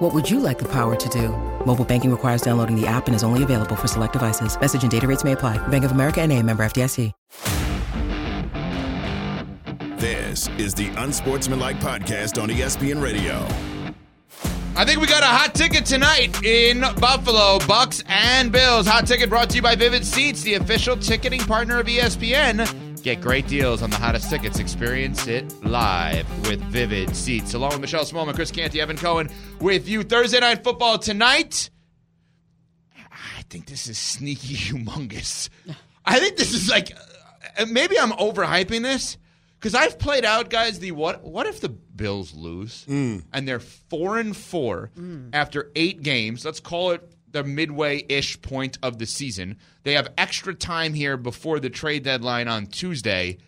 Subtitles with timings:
[0.00, 1.28] What would you like the power to do?
[1.66, 4.58] Mobile banking requires downloading the app and is only available for select devices.
[4.58, 5.58] Message and data rates may apply.
[5.68, 7.12] Bank of America and a member FDIC.
[9.98, 13.46] This is the Unsportsmanlike Podcast on ESPN Radio.
[14.74, 17.58] I think we got a hot ticket tonight in Buffalo.
[17.66, 18.86] Bucks and Bills.
[18.86, 22.89] Hot ticket brought to you by Vivid Seats, the official ticketing partner of ESPN.
[23.02, 24.58] Get great deals on the hottest tickets.
[24.58, 27.54] Experience it live with Vivid Seats.
[27.54, 30.02] Along with Michelle Smallman, Chris Canty, Evan Cohen with you.
[30.02, 31.70] Thursday night football tonight.
[33.10, 35.48] I think this is sneaky humongous.
[36.04, 36.92] I think this is like
[37.58, 39.16] uh, maybe I'm overhyping this
[39.58, 40.78] because I've played out, guys.
[40.78, 41.24] The what?
[41.24, 42.84] What if the Bills lose
[43.32, 44.90] and they're four and four
[45.32, 46.44] after eight games?
[46.44, 49.58] Let's call it the midway-ish point of the season.
[49.82, 53.38] They have extra time here before the trade deadline on Tuesday.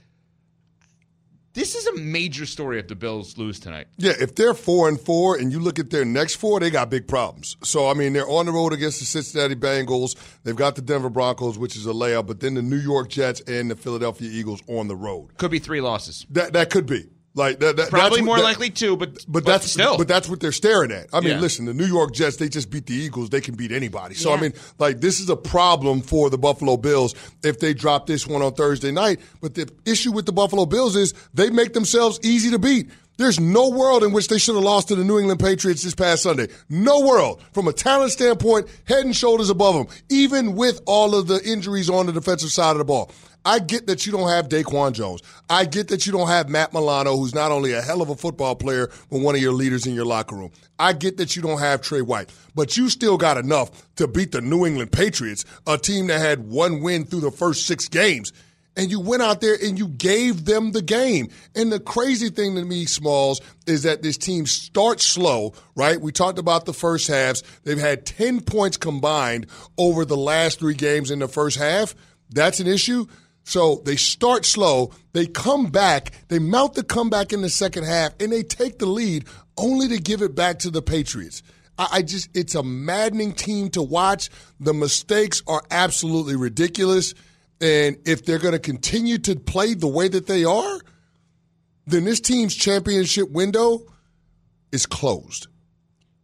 [1.54, 3.86] This is a major story if the Bills lose tonight.
[3.98, 6.88] Yeah, if they're four and four and you look at their next four, they got
[6.88, 7.58] big problems.
[7.62, 10.16] So I mean, they're on the road against the Cincinnati Bengals.
[10.44, 13.42] They've got the Denver Broncos, which is a layup, but then the New York Jets
[13.42, 15.36] and the Philadelphia Eagles on the road.
[15.36, 16.24] Could be three losses.
[16.30, 17.76] That that could be like that.
[17.76, 19.96] that Probably what- more that- likely two, but But that's still.
[19.96, 21.06] But that's what they're staring at.
[21.12, 21.40] I mean, Yeah.
[21.40, 23.30] listen, the New York Jets they just beat the Eagles.
[23.30, 24.14] They can beat anybody.
[24.14, 28.06] So I mean, like this is a problem for the Buffalo Bills if they drop
[28.06, 29.20] this one on Thursday night.
[29.40, 32.88] But the issue with the Buffalo Bills is they make themselves easy to beat.
[33.18, 35.94] There's no world in which they should have lost to the New England Patriots this
[35.94, 36.48] past Sunday.
[36.70, 37.42] No world.
[37.52, 41.90] From a talent standpoint, head and shoulders above them, even with all of the injuries
[41.90, 43.10] on the defensive side of the ball.
[43.44, 45.22] I get that you don't have Daquan Jones.
[45.50, 48.14] I get that you don't have Matt Milano, who's not only a hell of a
[48.14, 50.52] football player, but one of your leaders in your locker room.
[50.78, 54.32] I get that you don't have Trey White, but you still got enough to beat
[54.32, 58.32] the New England Patriots, a team that had one win through the first six games.
[58.74, 61.28] And you went out there and you gave them the game.
[61.54, 66.00] And the crazy thing to me, Smalls, is that this team starts slow, right?
[66.00, 67.42] We talked about the first halves.
[67.64, 69.46] They've had 10 points combined
[69.76, 71.94] over the last three games in the first half.
[72.30, 73.06] That's an issue.
[73.44, 78.12] So they start slow, they come back, they mount the comeback in the second half,
[78.20, 79.24] and they take the lead
[79.56, 81.42] only to give it back to the Patriots.
[81.78, 84.30] I, I just, it's a maddening team to watch.
[84.60, 87.14] The mistakes are absolutely ridiculous.
[87.60, 90.80] And if they're going to continue to play the way that they are,
[91.86, 93.80] then this team's championship window
[94.70, 95.48] is closed.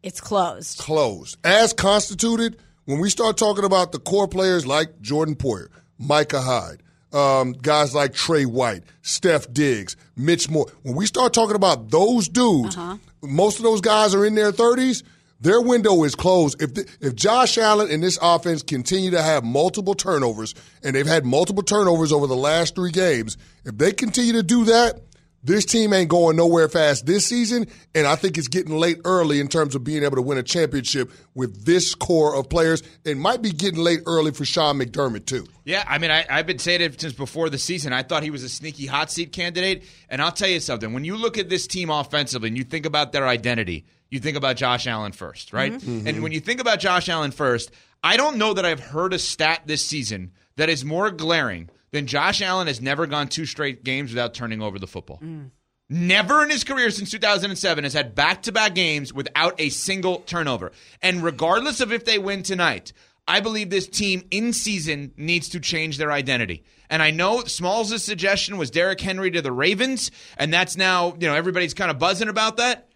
[0.02, 0.78] It's closed.
[0.78, 1.36] Closed.
[1.44, 5.68] As constituted, when we start talking about the core players like Jordan Poyer,
[5.98, 11.56] Micah Hyde, um, guys like Trey White, Steph Diggs, Mitch Morse, when we start talking
[11.56, 12.76] about those dudes,
[13.22, 15.02] most of those guys are in their 30s.
[15.40, 16.60] Their window is closed.
[16.60, 20.52] If the, if Josh Allen and this offense continue to have multiple turnovers,
[20.82, 24.64] and they've had multiple turnovers over the last three games, if they continue to do
[24.64, 25.00] that,
[25.48, 29.40] this team ain't going nowhere fast this season, and I think it's getting late early
[29.40, 32.82] in terms of being able to win a championship with this core of players.
[33.04, 35.46] It might be getting late early for Sean McDermott too.
[35.64, 37.92] Yeah, I mean, I, I've been saying it since before the season.
[37.92, 39.84] I thought he was a sneaky hot seat candidate.
[40.08, 40.92] And I'll tell you something.
[40.92, 44.36] When you look at this team offensively and you think about their identity, you think
[44.36, 45.72] about Josh Allen first, right?
[45.72, 45.98] Mm-hmm.
[45.98, 46.06] Mm-hmm.
[46.06, 47.70] And when you think about Josh Allen first,
[48.02, 52.06] I don't know that I've heard a stat this season that is more glaring than
[52.06, 55.20] Josh Allen has never gone two straight games without turning over the football.
[55.22, 55.50] Mm.
[55.90, 60.18] Never in his career since 2007 has had back to back games without a single
[60.20, 60.72] turnover.
[61.00, 62.92] And regardless of if they win tonight,
[63.26, 66.64] I believe this team in season needs to change their identity.
[66.90, 71.26] And I know Smalls' suggestion was Derrick Henry to the Ravens, and that's now, you
[71.26, 72.88] know, everybody's kind of buzzing about that.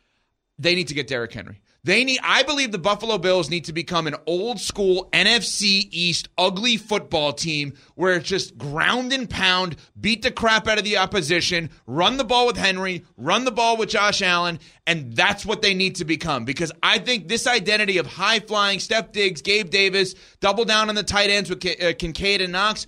[0.58, 1.61] They need to get Derrick Henry.
[1.84, 6.28] They need I believe the Buffalo Bills need to become an old school NFC East
[6.38, 10.98] ugly football team where it's just ground and pound, beat the crap out of the
[10.98, 15.60] opposition, run the ball with Henry, run the ball with Josh Allen, and that's what
[15.60, 16.44] they need to become.
[16.44, 20.94] Because I think this identity of high flying Steph Diggs, Gabe Davis, double down on
[20.94, 22.86] the tight ends with uh, Kincaid and Knox,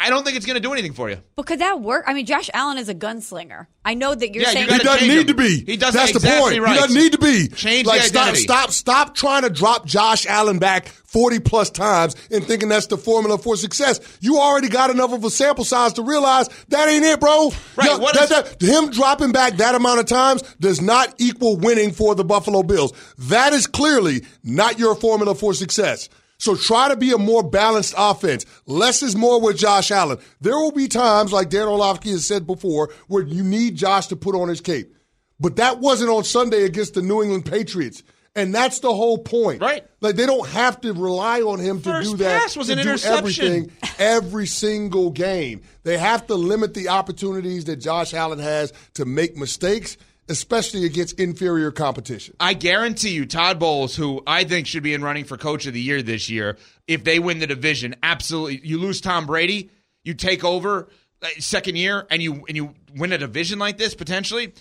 [0.00, 1.18] I don't think it's going to do anything for you.
[1.36, 2.04] But could that work?
[2.06, 3.66] I mean, Josh Allen is a gunslinger.
[3.84, 5.26] I know that you're Yeah, you saying He gotta doesn't change need him.
[5.28, 5.64] to be.
[5.64, 6.62] He doesn't- That's exactly the point.
[6.62, 6.72] right.
[6.74, 7.48] He doesn't need to be.
[7.48, 8.42] Change like the stop, identity.
[8.42, 12.96] stop, stop trying to drop Josh Allen back forty plus times and thinking that's the
[12.98, 14.00] formula for success.
[14.20, 17.52] You already got enough of a sample size to realize that ain't it, bro.
[17.76, 21.14] Right, Yo, what that- is- that- him dropping back that amount of times does not
[21.18, 22.92] equal winning for the Buffalo Bills.
[23.18, 26.08] That is clearly not your formula for success.
[26.40, 28.46] So try to be a more balanced offense.
[28.64, 30.18] Less is more with Josh Allen.
[30.40, 34.16] There will be times, like Dan Orlovsky has said before, where you need Josh to
[34.16, 34.96] put on his cape.
[35.38, 38.02] But that wasn't on Sunday against the New England Patriots.
[38.34, 39.60] And that's the whole point.
[39.60, 39.84] Right.
[40.00, 42.42] Like they don't have to rely on him to do that.
[42.42, 43.46] pass was to an do interception.
[43.46, 45.60] everything every single game.
[45.82, 49.98] They have to limit the opportunities that Josh Allen has to make mistakes,
[50.30, 52.34] especially against inferior competition.
[52.40, 55.74] I guarantee you, Todd Bowles, who I think should be in running for coach of
[55.74, 56.56] the year this year,
[56.86, 58.60] if they win the division, absolutely.
[58.64, 59.70] You lose Tom Brady,
[60.04, 60.88] you take over
[61.22, 64.54] uh, second year, and you and you win a division like this potentially.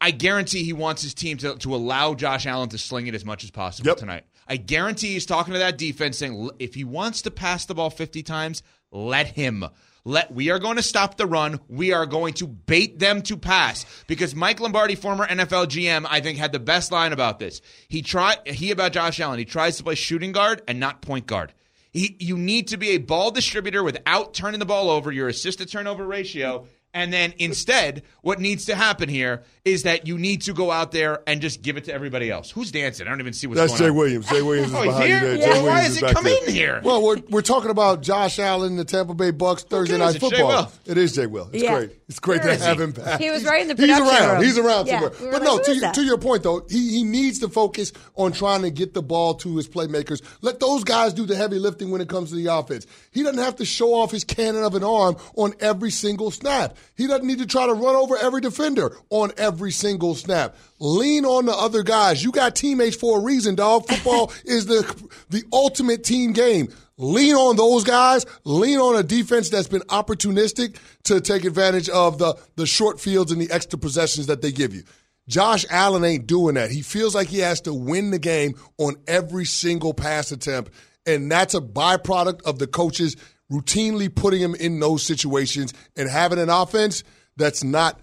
[0.00, 3.24] I guarantee he wants his team to, to allow Josh Allen to sling it as
[3.24, 3.96] much as possible Yep.
[3.96, 4.24] tonight.
[4.46, 7.88] I guarantee he's talking to that defense saying, if he wants to pass the ball
[7.90, 9.64] 50 times, let him.
[10.06, 11.58] Let we are going to stop the run.
[11.68, 16.20] We are going to bait them to pass because Mike Lombardi, former NFL GM, I
[16.20, 17.60] think had the best line about this.
[17.88, 19.40] He tried he about Josh Allen.
[19.40, 21.52] He tries to play shooting guard and not point guard.
[21.90, 25.10] He, you need to be a ball distributor without turning the ball over.
[25.10, 26.68] Your assist to turnover ratio.
[26.96, 30.92] And then instead, what needs to happen here is that you need to go out
[30.92, 32.50] there and just give it to everybody else.
[32.50, 33.06] Who's dancing?
[33.06, 33.96] I don't even see what's That's going Jay on.
[33.96, 34.26] Williams.
[34.30, 35.14] Jay Williams is Oh, behind here?
[35.16, 35.36] you there.
[35.36, 35.44] Yeah.
[35.44, 36.44] Jay Why Williams has is he back come there.
[36.48, 36.80] in here?
[36.82, 40.14] Well, we're, we're talking about Josh Allen, the Tampa Bay Bucks, Thursday cares?
[40.14, 40.62] night It's Jay football.
[40.86, 40.92] Will.
[40.92, 41.50] It is Jay Will.
[41.52, 41.76] It's Yeah.
[41.76, 41.90] great.
[42.08, 42.82] It's great Where to have he?
[42.84, 43.20] him back.
[43.20, 44.34] He was right in the He's around.
[44.36, 44.42] room.
[44.44, 45.00] He's around Yeah.
[45.00, 45.12] somewhere.
[45.20, 47.48] We But like, no, to, is your- to your point though, he, he needs to
[47.50, 50.22] focus on trying to get the ball to his playmakers.
[50.40, 52.86] Let those guys do the heavy lifting when it comes to the offense.
[53.10, 56.76] He doesn't have to show off his cannon of an arm on every single snap.
[56.94, 60.56] He doesn't need to try to run over every defender on every single snap.
[60.78, 62.22] Lean on the other guys.
[62.22, 63.86] You got teammates for a reason, dog.
[63.88, 64.82] Football is the
[65.30, 66.68] the ultimate team game.
[66.98, 68.24] Lean on those guys.
[68.44, 73.32] Lean on a defense that's been opportunistic to take advantage of the the short fields
[73.32, 74.82] and the extra possessions that they give you.
[75.28, 76.70] Josh Allen ain't doing that.
[76.70, 80.70] He feels like he has to win the game on every single pass attempt,
[81.04, 83.16] and that's a byproduct of the coaches
[83.50, 87.04] routinely putting him in those situations and having an offense
[87.36, 88.00] that's not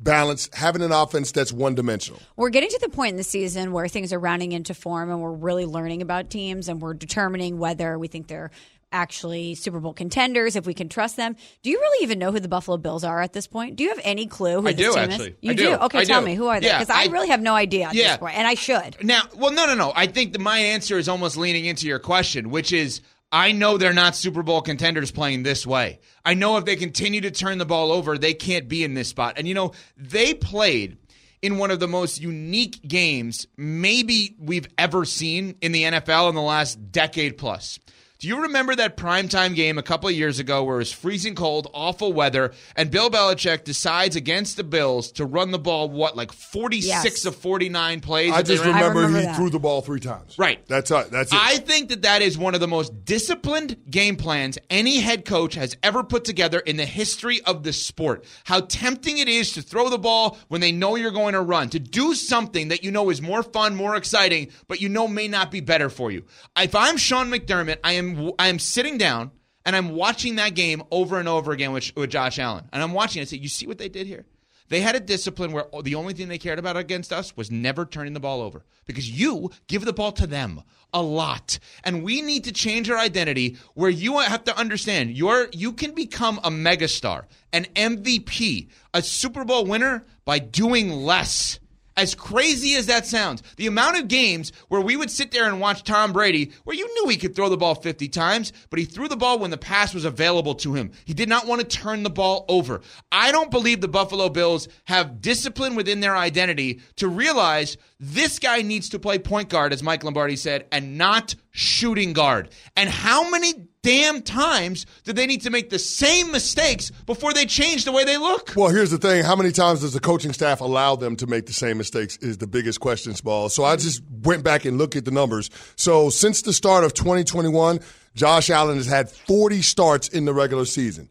[0.00, 2.20] balanced, having an offense that's one dimensional.
[2.36, 5.20] We're getting to the point in the season where things are rounding into form and
[5.20, 8.50] we're really learning about teams and we're determining whether we think they're
[8.90, 11.36] actually Super Bowl contenders, if we can trust them.
[11.62, 13.76] Do you really even know who the Buffalo Bills are at this point?
[13.76, 15.28] Do you have any clue who I this do, team actually.
[15.30, 15.34] is?
[15.42, 15.72] You I do.
[15.74, 16.26] Okay, I tell do.
[16.26, 16.34] me.
[16.34, 16.68] Who are they?
[16.68, 18.08] Yeah, Because I, I- really have no idea at Yeah.
[18.12, 18.96] this point, and I should.
[19.04, 19.92] Now, well, no, no, no.
[19.94, 23.76] I think that my answer is almost leaning into your question, which is I know
[23.76, 26.00] they're not Super Bowl contenders playing this way.
[26.24, 29.08] I know if they continue to turn the ball over, they can't be in this
[29.08, 29.34] spot.
[29.36, 30.96] And, you know, they played
[31.42, 36.34] in one of the most unique games maybe we've ever seen in the NFL in
[36.34, 37.78] the last decade plus.
[38.20, 41.36] Do you remember that primetime game a couple of years ago where it was freezing
[41.36, 46.16] cold, awful weather, and Bill Belichick decides against the Bills to run the ball, what,
[46.16, 47.24] like 46 Yes.
[47.26, 48.32] of 49 plays?
[48.32, 48.74] I just ran?
[48.74, 49.36] remember, remember he that.
[49.36, 50.36] threw the ball three times.
[50.36, 50.66] Right.
[50.66, 51.12] That's it.
[51.12, 51.38] That's it.
[51.40, 55.54] I think that that is one of the most disciplined game plans any head coach
[55.54, 58.24] has ever put together in the history of the sport.
[58.42, 61.68] How tempting it is to throw the ball when they know you're going to run,
[61.70, 65.28] to do something that you know is more fun, more exciting, but you know may
[65.28, 66.24] not be better for you.
[66.58, 68.07] If I'm Sean McDermott, I am
[68.38, 69.30] I am sitting down
[69.64, 72.92] and I'm watching that game over and over again with, with Josh Allen, and I'm
[72.92, 73.24] watching it.
[73.24, 74.24] and say, you see what they did here?
[74.68, 77.84] They had a discipline where the only thing they cared about against us was never
[77.84, 80.62] turning the ball over because you give the ball to them
[80.92, 81.58] a lot.
[81.84, 85.94] And we need to change our identity where you have to understand you're, you can
[85.94, 91.60] become a megastar, an MVP, a Super Bowl winner by doing less.
[91.98, 95.60] As crazy as that sounds, the amount of games where we would sit there and
[95.60, 98.84] watch Tom Brady, where you knew he could throw the ball 50 times, but he
[98.84, 100.92] threw the ball when the pass was available to him.
[101.06, 102.82] He did not want to turn the ball over.
[103.10, 108.62] I don't believe the Buffalo Bills have discipline within their identity to realize this guy
[108.62, 112.50] needs to play point guard, as Mike Lombardi said, and not shooting guard.
[112.76, 117.46] And how many damn times do they need to make the same mistakes before they
[117.46, 118.52] change the way they look?
[118.54, 119.24] Well, here's the thing.
[119.24, 122.36] How many times does the coaching staff allow them to make the same mistakes is
[122.36, 123.48] the biggest question, Small.
[123.48, 125.48] So I just went back and looked at the numbers.
[125.76, 127.80] So since the start of 2021,
[128.14, 131.08] Josh Allen has had 40 starts in the regular season.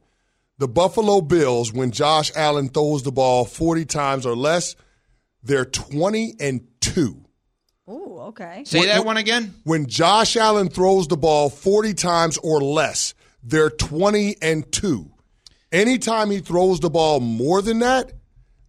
[0.60, 4.76] The Buffalo Bills, when Josh Allen throws the ball 40 times or less,
[5.42, 7.27] they're 20 and 2.
[7.90, 8.64] Ooh, okay.
[8.66, 9.54] Say that one again.
[9.64, 13.14] When Josh Allen throws the ball 40 times or less,
[13.44, 15.10] they're 20 and 2.
[15.72, 18.12] Anytime he throws the ball more than that,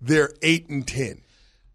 [0.01, 1.23] they're 8 and 10.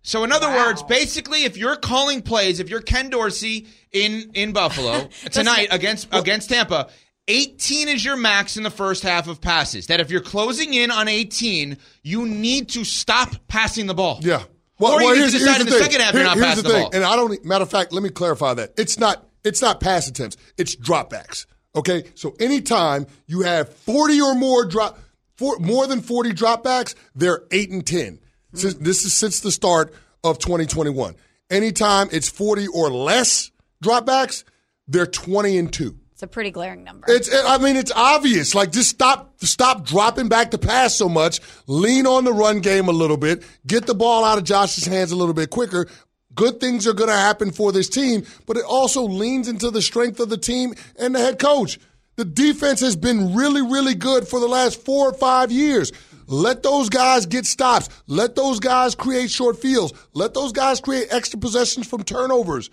[0.03, 4.51] So in other words, basically, if you're calling plays, if you're Ken Dorsey in in
[4.51, 6.89] Buffalo tonight against against Tampa,
[7.29, 9.87] 18 is your max in the first half of passes.
[9.87, 14.19] That if you're closing in on 18, you need to stop passing the ball.
[14.21, 14.43] Yeah.
[14.79, 16.75] Or you need to decide in the, second half you're not here's passing the the,
[16.75, 16.91] thing, ball.
[16.93, 17.45] and I don't.
[17.45, 18.73] Matter of fact, let me clarify that.
[18.77, 21.45] It's not It's not pass attempts, it's dropbacks.
[21.75, 22.03] Okay?
[22.15, 24.99] So anytime you have 40 or more drop
[25.35, 28.19] for, more than 40 dropbacks, they're 8 and 10.
[28.53, 31.15] Since, this is since the start of 2021.
[31.49, 33.51] Anytime it's 40 or less
[33.83, 34.43] dropbacks,
[34.87, 35.97] they're 20 and 2.
[36.13, 37.07] It's a pretty glaring number.
[37.09, 38.53] It's I mean it's obvious.
[38.53, 41.41] Like just stop stop dropping back to pass so much.
[41.65, 43.43] Lean on the run game a little bit.
[43.65, 45.87] Get the ball out of Josh's hands a little bit quicker.
[46.35, 49.81] Good things are going to happen for this team, but it also leans into the
[49.81, 51.79] strength of the team and the head coach.
[52.15, 55.91] The defense has been really, really good for the last four or five years.
[56.27, 57.89] Let those guys get stops.
[58.05, 59.93] Let those guys create short fields.
[60.13, 62.69] Let those guys create extra possessions from turnovers.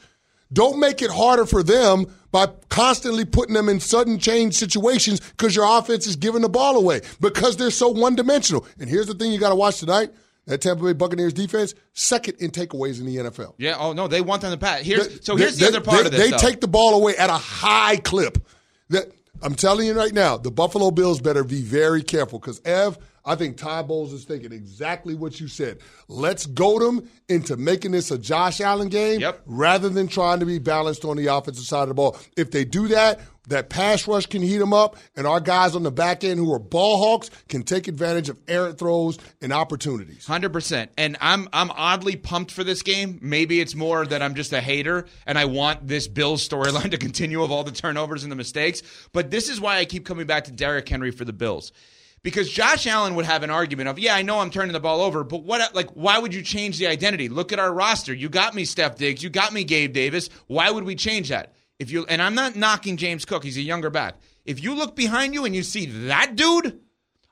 [0.52, 5.54] Don't make it harder for them by constantly putting them in sudden change situations because
[5.54, 8.66] your offense is giving the ball away because they're so one dimensional.
[8.78, 10.11] And here's the thing you got to watch tonight.
[10.47, 13.54] That Tampa Bay Buccaneers defense, second in takeaways in the NFL.
[13.59, 13.76] Yeah.
[13.78, 14.80] Oh no, they want them to pass.
[14.80, 16.21] Here's They- so here's they- the other part they, of this.
[16.21, 16.37] They though.
[16.38, 18.38] take the ball away at a high clip.
[18.88, 22.99] That I'm telling you right now, the Buffalo Bills better be very careful because Ev,
[23.25, 25.79] I think Ty Bowles is thinking exactly what you said.
[26.09, 29.43] Let's goad them into making this a Josh Allen game Yep.
[29.47, 32.17] rather than trying to be balanced on the offensive side of the ball.
[32.37, 35.83] If they do that, that pass rush can heat them up, and our guys on
[35.83, 40.25] the back end who are ball hawks can take advantage of errant throws and opportunities.
[40.27, 43.19] Hundred percent, and I'm I'm oddly pumped for this game.
[43.21, 46.99] Maybe it's more that I'm just a hater, and I want this Bills storyline to
[46.99, 48.83] continue of all the turnovers and the mistakes.
[49.12, 51.73] But this is why I keep coming back to Derrick Henry for the Bills,
[52.23, 55.00] because Josh Allen would have an argument of, yeah, I know I'm turning the ball
[55.00, 55.75] over, but what?
[55.75, 57.29] Like, why would you change the identity?
[57.29, 58.12] Look at our roster.
[58.12, 59.23] You got me, Steph Diggs.
[59.23, 60.29] You got me, Gabe Davis.
[60.47, 61.55] Why would we change that?
[61.79, 64.17] If you and I'm not knocking James Cook, he's a younger back.
[64.45, 66.81] If you look behind you and you see that dude,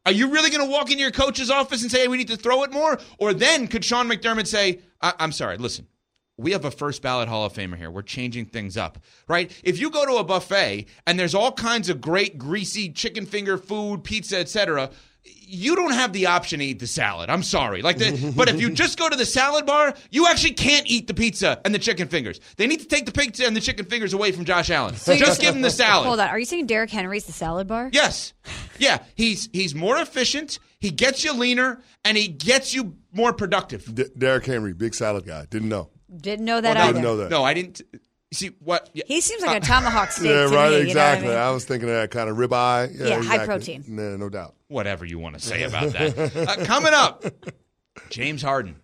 [0.07, 2.29] are you really going to walk into your coach's office and say, hey, we need
[2.29, 2.99] to throw it more?
[3.19, 5.87] Or then could Sean McDermott say, I- I'm sorry, listen,
[6.39, 7.91] we have a first ballot Hall of Famer here.
[7.91, 9.51] We're changing things up, right?
[9.65, 13.59] If you go to a buffet and there's all kinds of great, greasy chicken finger
[13.59, 14.91] food, pizza, etc.,
[15.25, 17.29] you don't have the option to eat the salad.
[17.29, 17.83] I'm sorry.
[17.83, 21.07] Like the, but if you just go to the salad bar, you actually can't eat
[21.07, 22.41] the pizza and the chicken fingers.
[22.57, 24.95] They need to take the pizza and the chicken fingers away from Josh Allen.
[24.95, 26.07] just give him the salad.
[26.07, 26.29] Hold on.
[26.29, 27.91] Are you saying Derrick Henry's the salad bar?
[27.93, 28.33] Yes.
[28.79, 33.93] Yeah, he's he's more efficient, he gets you leaner, and he gets you more productive.
[33.93, 35.47] D- Derrick Henry, big salad guy.
[35.51, 35.91] Didn't know.
[36.15, 36.93] Didn't know that no, either.
[36.93, 37.31] Didn't know that.
[37.31, 37.83] No, I didn't
[38.33, 40.51] see what yeah, He seems like a tomahawk steak Yeah, to right.
[40.51, 40.55] me.
[40.55, 41.29] you know I exactly.
[41.29, 41.37] mean?
[41.37, 42.99] I, was thinking of that kind of ribeye.
[42.99, 43.85] Yeah, Yeah, high protein.
[43.89, 44.55] No, no doubt.
[44.69, 46.37] whatever you want to say about that.
[46.37, 47.25] Uh, coming up,
[48.11, 48.77] James Harden.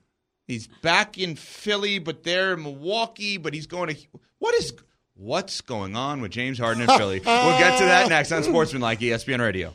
[0.47, 4.01] He's back in Philly, but they're in Milwaukee, but he's going to
[4.39, 4.75] what is
[5.15, 7.21] what's going on with James Harden in Philly?
[7.25, 9.75] we'll get to that next on Sportsman like ESPN Radio.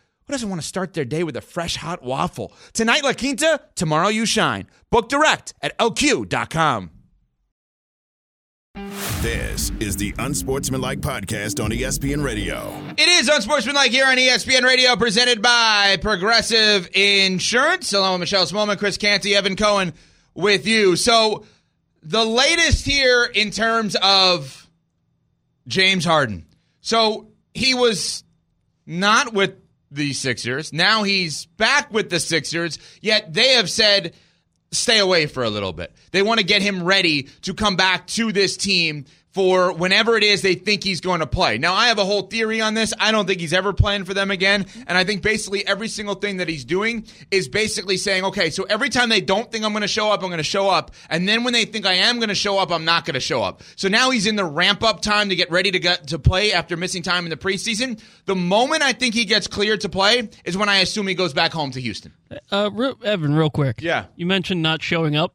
[0.31, 2.53] who doesn't want to start their day with a fresh hot waffle?
[2.71, 4.65] Tonight, La Quinta, tomorrow, you shine.
[4.89, 6.89] Book direct at lq.com.
[9.19, 12.73] This is the Unsportsmanlike Podcast on ESPN Radio.
[12.97, 17.91] It is Unsportsmanlike here on ESPN Radio, presented by Progressive Insurance.
[17.91, 19.91] Along with Michelle Smallman, Chris Canty, Evan Cohen
[20.33, 20.95] with you.
[20.95, 21.43] So,
[22.03, 24.65] the latest here in terms of
[25.67, 26.45] James Harden.
[26.79, 28.23] So, he was
[28.85, 29.60] not with
[29.91, 30.71] the Sixers.
[30.73, 34.13] Now he's back with the Sixers, yet they have said
[34.71, 35.93] stay away for a little bit.
[36.11, 40.23] They want to get him ready to come back to this team for whenever it
[40.23, 41.57] is they think he's going to play.
[41.57, 42.93] Now, I have a whole theory on this.
[42.99, 44.65] I don't think he's ever playing for them again.
[44.87, 48.63] And I think basically every single thing that he's doing is basically saying, okay, so
[48.63, 50.91] every time they don't think I'm going to show up, I'm going to show up.
[51.09, 53.21] And then when they think I am going to show up, I'm not going to
[53.21, 53.61] show up.
[53.77, 56.51] So now he's in the ramp up time to get ready to get to play
[56.51, 58.01] after missing time in the preseason.
[58.25, 61.33] The moment I think he gets cleared to play is when I assume he goes
[61.33, 62.13] back home to Houston.
[62.51, 63.81] Uh, re- Evan, real quick.
[63.81, 64.05] Yeah.
[64.15, 65.33] You mentioned not showing up.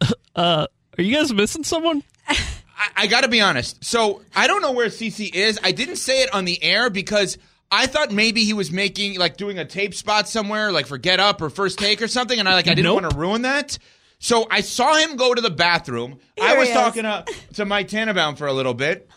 [0.34, 0.66] uh,
[0.96, 2.02] are you guys missing someone?
[2.78, 3.84] I, I got to be honest.
[3.84, 5.58] So I don't know where CC is.
[5.62, 7.36] I didn't say it on the air because
[7.70, 11.20] I thought maybe he was making like doing a tape spot somewhere, like for Get
[11.20, 13.02] Up or First Take or something, and I like I didn't Nope.
[13.02, 13.76] want to ruin that.
[14.20, 16.18] So I saw him go to the bathroom.
[16.40, 19.08] I was talking to, to Mike Tannenbaum for a little bit.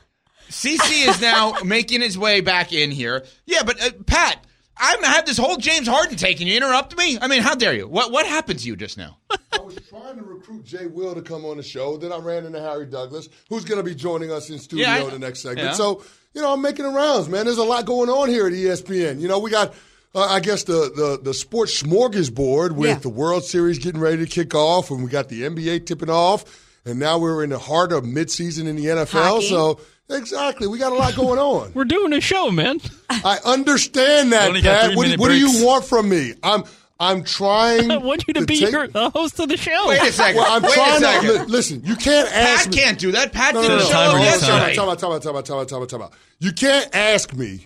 [0.50, 3.25] CC is now making his way back in here.
[3.46, 4.44] Yeah, but uh, Pat,
[4.81, 7.17] I had this whole James Harden take, and you interrupt me.
[7.21, 7.88] I mean, how dare you?
[7.88, 9.17] What what happened to you just now?
[9.53, 11.97] I was trying to recruit Jay Will to come on the show.
[11.97, 14.95] Then I ran into Harry Douglas, who's going to be joining us in studio Yeah,
[14.95, 15.67] I- in the next segment.
[15.67, 15.73] yeah.
[15.73, 17.45] So, you know, I'm making the rounds, man.
[17.45, 19.19] There's a lot going on here at ESPN.
[19.19, 19.73] You know, we got,
[20.15, 22.95] uh, I guess, the, the, the sports smorgasbord with Yeah.
[23.00, 26.45] the World Series getting ready to kick off, and we got the NBA tipping off,
[26.85, 29.07] and now we're in the heart of midseason in the NFL.
[29.23, 29.47] Hockey.
[29.50, 31.71] So, exactly, we got a lot going on.
[31.75, 32.79] We're doing a show, man.
[33.09, 34.95] I understand that, Only Pat.
[34.95, 36.33] What, do- what do you want from me?
[36.43, 36.63] I'm
[37.00, 37.89] I'm trying.
[37.91, 39.88] I want you to, be take- your, the host of the show.
[39.88, 40.38] Wait a second.
[40.38, 41.29] Well, I'm Wait trying a second.
[41.29, 41.81] to listen.
[41.83, 42.77] You can't ask Pat me.
[42.81, 43.33] can't do that.
[43.33, 44.75] Pat No, did no, the no, show Time out, yesterday.
[44.75, 46.13] Time out, time out, time out, time out, time out, time out.
[46.39, 47.65] You can't ask me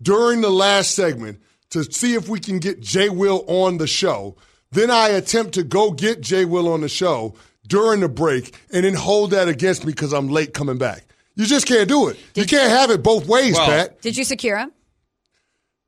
[0.00, 1.40] during the last segment
[1.70, 4.36] to see if we can get Jay Will on the show.
[4.72, 7.34] Then I attempt to go get Jay Will on the show
[7.70, 11.06] during the break and then hold that against me because I'm late coming back.
[11.36, 12.18] You just can't do it.
[12.34, 14.02] You can't have it both ways, Well- Pat.
[14.02, 14.72] Did you secure him?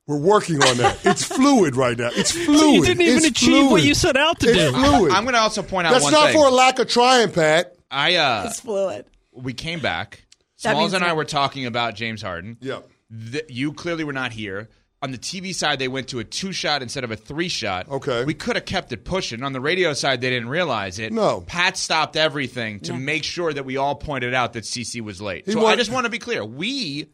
[0.06, 0.98] We're working on that.
[1.06, 2.10] It's fluid right now.
[2.12, 2.74] It's fluid.
[2.74, 4.72] you didn't even It's achieve what you set out to It's do.
[4.72, 5.12] fluid.
[5.12, 6.36] I'm going to also point out That's one not thing.
[6.40, 7.76] for a lack of trying, Pat.
[7.90, 9.04] I uh, It's fluid.
[9.32, 10.24] we came back.
[10.62, 12.56] That Smalls and I were talking about James Harden.
[12.60, 12.88] Yep.
[13.32, 14.70] Th- you clearly were not here.
[15.02, 17.88] On the TV side, they went to a two shot instead of a three shot.
[17.88, 18.24] Okay.
[18.24, 19.42] We could have kept it pushing.
[19.42, 21.12] On the radio side, they didn't realize it.
[21.12, 21.40] No.
[21.40, 25.44] Pat stopped everything to make sure that we all pointed out that CC was late.
[25.46, 26.44] He so I just want to be clear.
[26.44, 27.08] We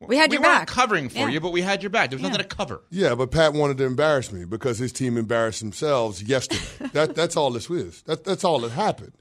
[0.00, 0.68] We had we your weren't back.
[0.68, 1.28] covering for Yeah.
[1.28, 2.10] you, but we had your back.
[2.10, 2.82] There was nothing to cover.
[2.90, 6.88] Yeah, but Pat wanted to embarrass me because his team embarrassed themselves yesterday.
[6.92, 8.02] that, that's all this is.
[8.02, 9.12] That, that's all that happened.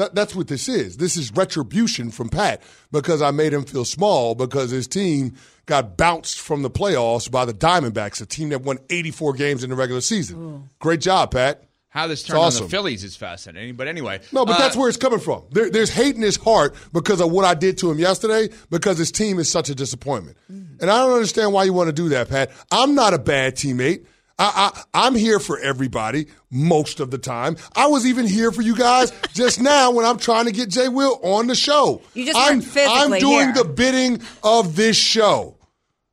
[0.00, 0.96] That, that's what this is.
[0.96, 5.34] This is retribution from Pat because I made him feel small because his team
[5.66, 9.68] got bounced from the playoffs by the Diamondbacks, a team that won 84 games in
[9.68, 10.70] the regular season.
[10.78, 11.64] Great job, Pat.
[11.90, 13.74] How this turned on the Phillies is fascinating.
[13.74, 15.42] But anyway, No, but uh, that's where it's coming from.
[15.50, 18.96] There, there's hate in his heart because of what I did to him yesterday because
[18.96, 20.38] his team is such a disappointment.
[20.48, 22.52] And I don't understand why you want to do that, Pat.
[22.72, 24.06] I'm not a bad teammate.
[24.40, 27.56] I, I, I'm here for everybody most of the time.
[27.76, 30.88] I was even here for you guys just now when I'm trying to get Jay
[30.88, 32.00] Will on the show.
[32.14, 33.52] You just I'm, weren't physically I'm doing here.
[33.52, 35.56] the bidding of this show.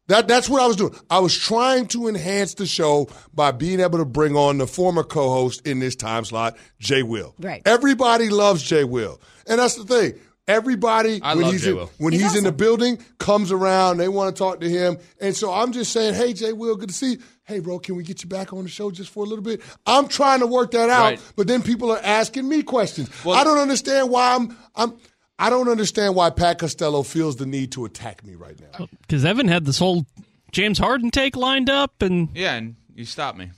[0.08, 0.94] That, that's what I was doing.
[1.10, 5.04] I was trying to enhance the show by being able to bring on the former
[5.04, 7.34] co-host in this time slot, Jay Will.
[7.40, 7.62] Right.
[7.66, 10.20] Everybody loves Jay Will, and that's the thing.
[10.48, 11.92] Everybody I when love he's Jay in, Will.
[11.98, 13.98] when He's he's, in the building comes around.
[13.98, 16.88] They want to talk to him, and so I'm just saying, hey Jay Will, good
[16.88, 17.12] to see.
[17.13, 17.18] you.
[17.48, 19.62] Hey bro, can we get you back on the show just for a little bit?
[19.86, 21.20] I'm trying to work that out, Right.
[21.38, 23.10] but then people are asking me questions.
[23.24, 24.98] Well- I don't understand why I'm I'm.
[25.40, 28.88] I don't understand why Pat Costello feels the need to attack me right now.
[29.02, 30.06] Because Evan had this whole
[30.52, 33.52] James Harden take lined up, and yeah, and you stopped me.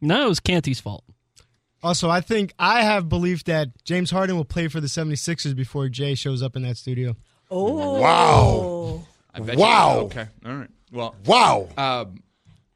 [0.00, 1.04] no, it was Canty's fault.
[1.82, 5.88] Also, I think I have belief that James Harden will play for the 76ers before
[5.90, 7.14] Jay shows up in that studio.
[7.50, 8.00] Oh.
[8.00, 9.02] Wow.
[9.34, 9.94] I bet Wow.
[9.96, 10.26] You, okay.
[10.46, 10.70] All right.
[10.92, 11.68] Well, Wow.
[11.76, 12.22] um,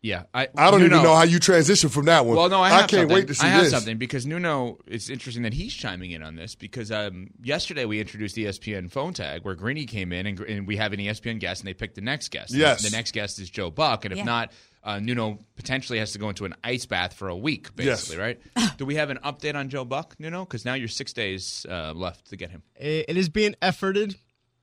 [0.03, 0.25] yeah.
[0.33, 2.37] I, I don't you even know how you transition from that one.
[2.37, 3.15] Well, no, I, have can't something.
[3.15, 3.73] wait to see I have this.
[3.73, 4.79] something because Nuno.
[4.87, 8.91] It's interesting that he's chiming in on this because um, yesterday we introduced the ESPN
[8.91, 11.75] phone tag where Greeny came in and, and we have an ESPN guest and they
[11.75, 12.53] picked the next guest.
[12.55, 12.83] Yes.
[12.83, 14.25] the next guest is Joe Buck, and if Yeah.
[14.25, 14.53] not,
[14.85, 18.41] uh, Nuno potentially has to go into an ice bath for a week, basically, right?
[18.79, 20.45] Do we have an update on Joe Buck, Nuno?
[20.45, 22.63] Because now you're six days uh, left to get him.
[22.77, 24.17] It, it is being efforted.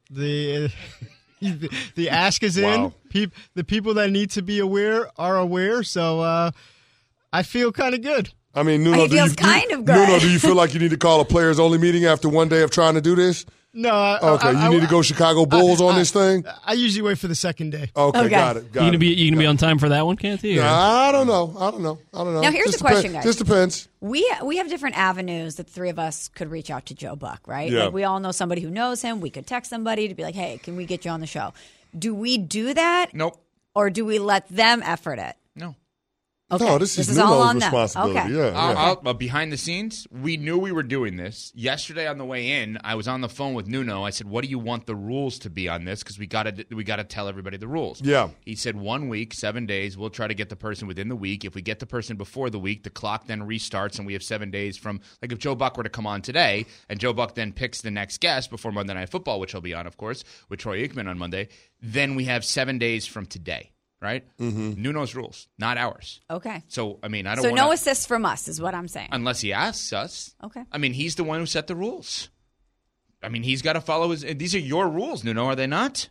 [0.10, 0.71] The
[1.39, 2.84] the, the ask is in.
[2.84, 2.93] Wow.
[3.10, 5.84] Peop, the people that need to be aware are aware.
[5.84, 6.52] So uh,
[7.32, 8.30] I feel kind of good.
[8.54, 10.08] I mean, Nuno, He do you, kind do, of good.
[10.08, 12.48] Nuno, do you feel like you need to call a players only meeting after one
[12.48, 13.45] day of trying to do this?
[13.77, 16.45] No, I, Okay, I, you I- need to go Chicago Bulls on I- this thing.
[16.65, 17.91] I usually wait for the second day.
[17.95, 18.29] Okay, Okay.
[18.29, 18.71] got it.
[18.71, 20.57] Got You gonna be you gonna be on time for that one, Canty?
[20.57, 21.53] or- I don't know.
[21.59, 21.99] I don't know.
[22.13, 22.41] I don't know.
[22.41, 23.23] Now, here's Just the question, depen- guys.
[23.25, 23.88] Just depends.
[23.99, 27.15] We we have different avenues that the three of us could reach out to Joe
[27.17, 27.69] Buck, right?
[27.69, 27.85] Yeah.
[27.85, 29.19] Like we all know somebody who knows him.
[29.19, 31.53] We could text somebody to be like, "Hey, can we get you on the show?"
[31.97, 33.38] Do we do that, Nope.
[33.75, 35.35] or do we let them effort it?
[36.51, 36.55] No.
[36.58, 37.69] Okay, No, this, is, is all Nuno's on them.
[37.73, 38.19] responsibility.
[38.19, 38.34] Okay.
[38.34, 38.79] Yeah, I'll, yeah.
[38.79, 41.51] I'll, uh, behind the scenes, we knew we were doing this.
[41.55, 44.03] Yesterday on the way in, I was on the phone with Nuno.
[44.03, 46.03] I said, "What do you want the rules to be on this?
[46.03, 48.29] Because we got to we got to tell everybody the rules." Yeah.
[48.41, 49.97] He said one week, seven days.
[49.97, 51.45] We'll try to get the person within the week.
[51.45, 54.23] If we get the person before the week, the clock then restarts, and we have
[54.23, 57.34] seven days from like if Joe Buck were to come on today, and Joe Buck
[57.34, 60.23] then picks the next guest before Monday Night Football, which he'll be on, of course,
[60.49, 61.47] with Troy Aikman on Monday.
[61.81, 63.71] Then we have seven days from today.
[64.01, 64.23] Right?
[64.39, 64.81] Mm-hmm.
[64.81, 66.21] Nuno's rules, not ours.
[66.29, 66.63] Okay.
[66.67, 67.43] So I mean, I don't.
[67.43, 69.10] So wanna, no assists from us is what I'm saying.
[69.12, 70.36] unless he asks us.
[70.43, 70.63] Okay.
[70.71, 72.29] I mean, he's the one who set the rules.
[73.23, 74.21] I mean, he's got to follow his.
[74.21, 76.10] These are your rules, Nuno, are they not?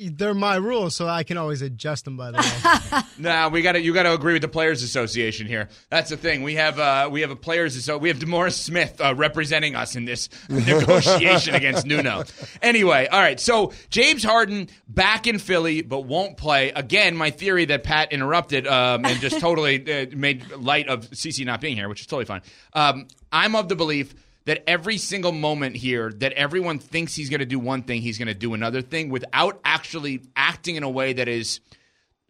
[0.00, 2.16] They're my rules, so I can always adjust them.
[2.16, 5.48] By the way, Nah, we got to you got to agree with the players' association
[5.48, 5.68] here.
[5.90, 6.44] That's the thing.
[6.44, 9.96] We have uh, we have a players so we have DeMaurice Smith uh, representing us
[9.96, 12.22] in this negotiation against Nuno.
[12.62, 13.40] Anyway, all right.
[13.40, 17.16] So James Harden back in Philly, but won't play again.
[17.16, 21.60] My theory that Pat interrupted um, and just totally uh, made light of CC not
[21.60, 22.42] being here, which is totally fine.
[22.72, 24.14] Um, I'm of the belief
[24.48, 28.16] that every single moment here that everyone thinks he's going to do one thing, he's
[28.16, 31.60] going to do another thing without actually acting in a way that is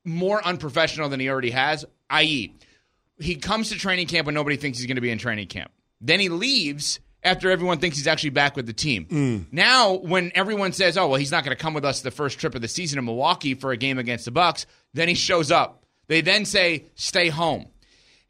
[0.05, 2.53] more unprofessional than he already has, i.e.,
[3.21, 5.71] he comes to training camp when nobody thinks he's going to be in training camp.
[6.01, 9.05] Then he leaves after everyone thinks he's actually back with the team.
[9.07, 9.47] Mm.
[9.53, 12.41] Now, when everyone says, "Oh, well, he's not going to come with us the first
[12.41, 15.53] trip of the season in Milwaukee for a game against the Bucks," then he shows
[15.53, 15.85] up.
[16.09, 17.67] They then say, "Stay home."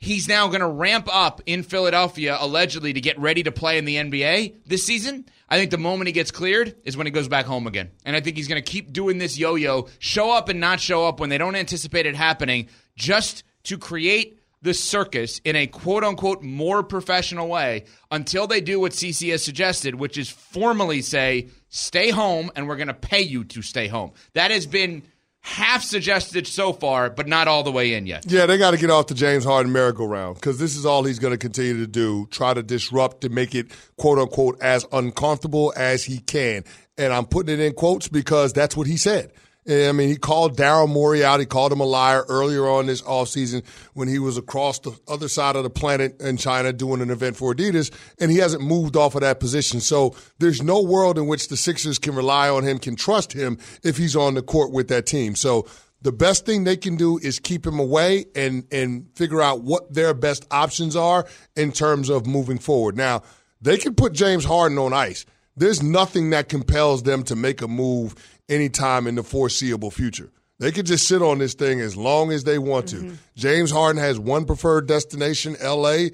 [0.00, 3.84] He's now going to ramp up in Philadelphia allegedly to get ready to play in
[3.84, 5.26] the NBA this season.
[5.48, 7.90] I think the moment he gets cleared is when he goes back home again.
[8.04, 10.78] And I think he's going to keep doing this yo yo, show up and not
[10.78, 15.66] show up when they don't anticipate it happening, just to create the circus in a
[15.66, 21.02] quote unquote more professional way until they do what CC has suggested, which is formally
[21.02, 24.12] say, stay home and we're going to pay you to stay home.
[24.34, 25.02] That has been
[25.40, 28.24] half suggested so far, but not all the way in yet.
[28.26, 31.18] Yeah, they got to get off the James Harden merry-go-round because this is all he's
[31.18, 32.26] going to continue to do.
[32.30, 36.64] Try to disrupt to make it quote unquote as uncomfortable as he can.
[36.96, 39.32] And I'm putting it in quotes because that's what he said.
[39.68, 41.40] I mean, he called Daryl Morey out.
[41.40, 45.28] He called him a liar earlier on this offseason when he was across the other
[45.28, 48.96] side of the planet in China doing an event for Adidas, and he hasn't moved
[48.96, 49.80] off of that position.
[49.80, 53.58] So there's no world in which the Sixers can rely on him, can trust him
[53.82, 55.34] if he's on the court with that team.
[55.34, 55.66] So
[56.00, 59.92] the best thing they can do is keep him away and and figure out what
[59.92, 61.26] their best options are
[61.56, 62.96] in terms of moving forward.
[62.96, 63.22] Now,
[63.60, 65.26] they can put James Harden on ice.
[65.56, 68.14] There's nothing that compels them to make a move
[68.48, 70.30] anytime in the foreseeable future.
[70.58, 72.96] They could just sit on this thing as long as they want to.
[72.96, 73.14] Mm-hmm.
[73.36, 76.08] James Harden has one preferred destination, LA,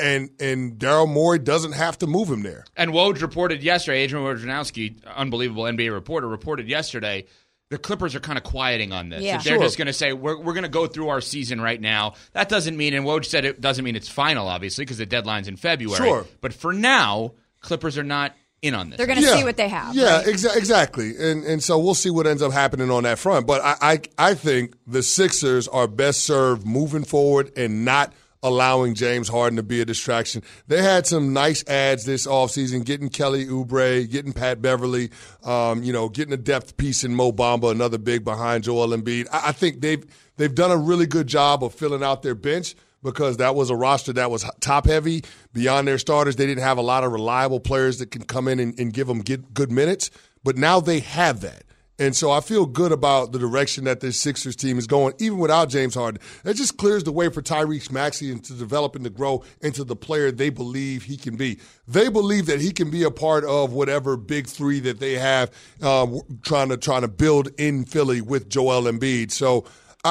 [0.00, 2.64] and and Daryl Morey doesn't have to move him there.
[2.76, 7.26] And Woj reported yesterday, Adrian Wojnarowski, unbelievable NBA reporter, reported yesterday
[7.68, 9.22] the Clippers are kind of quieting on this.
[9.22, 9.38] Yeah.
[9.38, 9.62] They're Sure.
[9.62, 12.14] just going to say, we're, we're going to go through our season right now.
[12.32, 15.48] That doesn't mean, and Woj said it doesn't mean it's final, obviously, because the deadline's
[15.48, 15.96] in February.
[15.96, 16.26] Sure.
[16.40, 18.96] But for now, Clippers are not in on this.
[18.98, 19.94] They're going to see what they have.
[19.94, 20.26] Yeah, right?
[20.26, 21.16] exa- exactly.
[21.16, 23.46] And and so we'll see what ends up happening on that front.
[23.46, 24.00] But I, I
[24.30, 29.62] I think the Sixers are best served moving forward and not allowing James Harden to
[29.62, 30.42] be a distraction.
[30.68, 35.10] They had some nice ads this offseason, getting Kelly Oubre, getting Pat Beverley,
[35.42, 39.26] um, you know, getting a depth piece in Mo Bamba, another big behind Joel Embiid.
[39.32, 40.04] I, I think they've
[40.36, 42.76] they've done a really good job of filling out their bench
[43.06, 45.22] because that was a roster that was top heavy.
[45.52, 48.58] Beyond their starters, they didn't have a lot of reliable players that can come in
[48.58, 50.10] and, and give them get good minutes.
[50.42, 51.62] But now they have that.
[51.98, 55.38] And so I feel good about the direction that this Sixers team is going, even
[55.38, 56.20] without James Harden.
[56.42, 59.84] That just clears the way for Tyrese Maxey and to develop and to grow into
[59.84, 61.58] the player they believe he can be.
[61.86, 65.50] They believe that he can be a part of whatever big three that they have
[65.80, 66.08] uh,
[66.42, 69.30] trying to trying to build in Philly with Joel Embiid.
[69.30, 69.64] So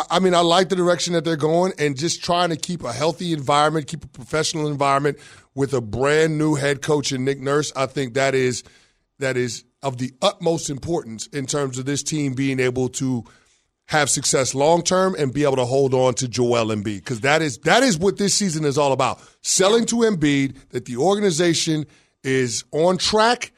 [0.10, 2.92] I, mean, I like the direction that they're going and just trying to keep a
[2.92, 5.18] healthy environment, keep a professional environment
[5.54, 7.72] with a brand new head coach and Nick Nurse.
[7.76, 8.64] I think that is
[9.20, 13.24] that is of the utmost importance in terms of this team being able to
[13.88, 17.42] have success long term and be able to hold on to Joel Embiid because that
[17.42, 19.22] is that is what this season is all about.
[19.42, 21.86] Selling to Embiid that the organization
[22.24, 23.52] is on track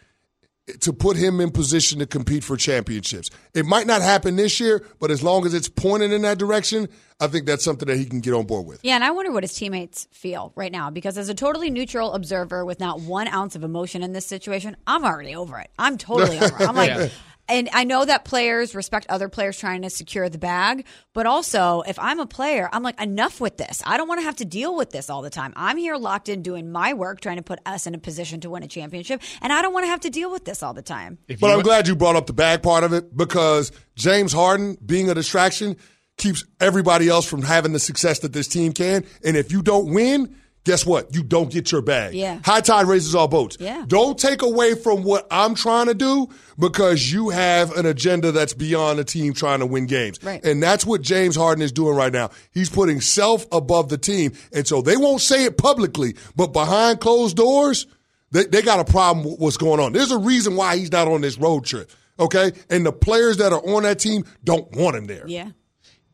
[0.81, 3.29] to put him in position to compete for championships.
[3.53, 6.89] It might not happen this year, but as long as it's pointed in that direction,
[7.19, 8.79] I think that's something that he can get on board with.
[8.83, 12.13] Yeah, and I wonder what his teammates feel right now because as a totally neutral
[12.13, 15.69] observer with not one ounce of emotion in this situation, I'm already over it.
[15.79, 16.67] I'm totally over it.
[16.67, 17.09] I'm like, Yeah.
[17.49, 21.81] And I know that players respect other players trying to secure the bag, but also
[21.81, 23.81] if I'm a player, I'm like, enough with this.
[23.85, 25.53] I don't want to have to deal with this all the time.
[25.55, 28.49] I'm here locked in doing my work, trying to put us in a position to
[28.49, 30.81] win a championship, and I don't want to have to deal with this all the
[30.81, 31.17] time.
[31.27, 34.77] If But I'm glad you brought up the bag part of it because James Harden
[34.85, 35.77] being a distraction
[36.17, 39.05] keeps everybody else from having the success that this team can.
[39.23, 40.35] And if you don't win,
[40.67, 41.15] guess what?
[41.15, 42.13] You don't get your bag.
[42.13, 42.41] Yeah.
[42.43, 43.55] High tide raises all boats.
[43.57, 43.85] Yeah.
[43.87, 46.27] Don't take away from what I'm trying to do
[46.59, 50.21] because you have an agenda that's beyond the team trying to win games.
[50.21, 50.43] Right.
[50.43, 52.31] And that's what James Harden is doing right now.
[52.51, 54.33] He's putting self above the team.
[54.51, 57.87] And so they won't say it publicly, but behind closed doors,
[58.31, 59.93] they, they got a problem with what's going on.
[59.93, 61.89] There's a reason why he's not on this road trip.
[62.19, 62.51] Okay?
[62.69, 65.23] And the players that are on that team don't want him there.
[65.27, 65.51] Yeah.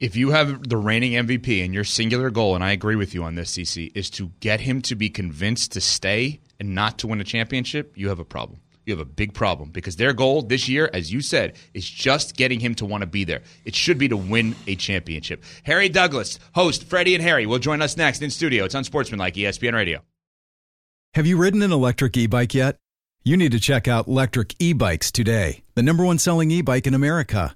[0.03, 3.23] If you have the reigning MVP and your singular goal, and I agree with you
[3.23, 7.07] on this, CC, is to get him to be convinced to stay and not to
[7.07, 8.59] win a championship, you have a problem.
[8.85, 12.35] you have a big problem because their goal this year, as you said, is just
[12.35, 13.43] getting him to want to be there.
[13.63, 15.41] It should be to win a championship.
[15.63, 18.65] Harry Douglas, host Freddie and Harry, will join us next in studio.
[18.65, 20.01] It's Unsportsmanlike ESPN Radio.
[21.13, 22.75] Have you ridden an electric e bike yet?
[23.23, 26.87] You need to check out Lectric E Bikes today, the number one selling e bike
[26.87, 27.55] in America.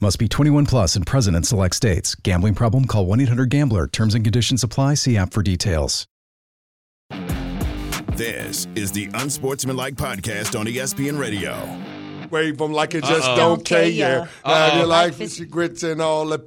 [0.00, 2.14] Must be 21 plus and present in select states.
[2.16, 2.84] Gambling problem?
[2.84, 3.86] Call 1 800 Gambler.
[3.86, 4.92] Terms and conditions apply.
[4.94, 6.06] See app for details.
[8.14, 11.56] This is the Unsportsmanlike Podcast on ESPN Radio.
[12.30, 13.36] Wave them like it just Uh-oh.
[13.36, 13.86] don't care.
[13.86, 14.26] Yeah.
[14.44, 14.80] Now Uh-oh.
[14.80, 16.40] you like the grits and all the.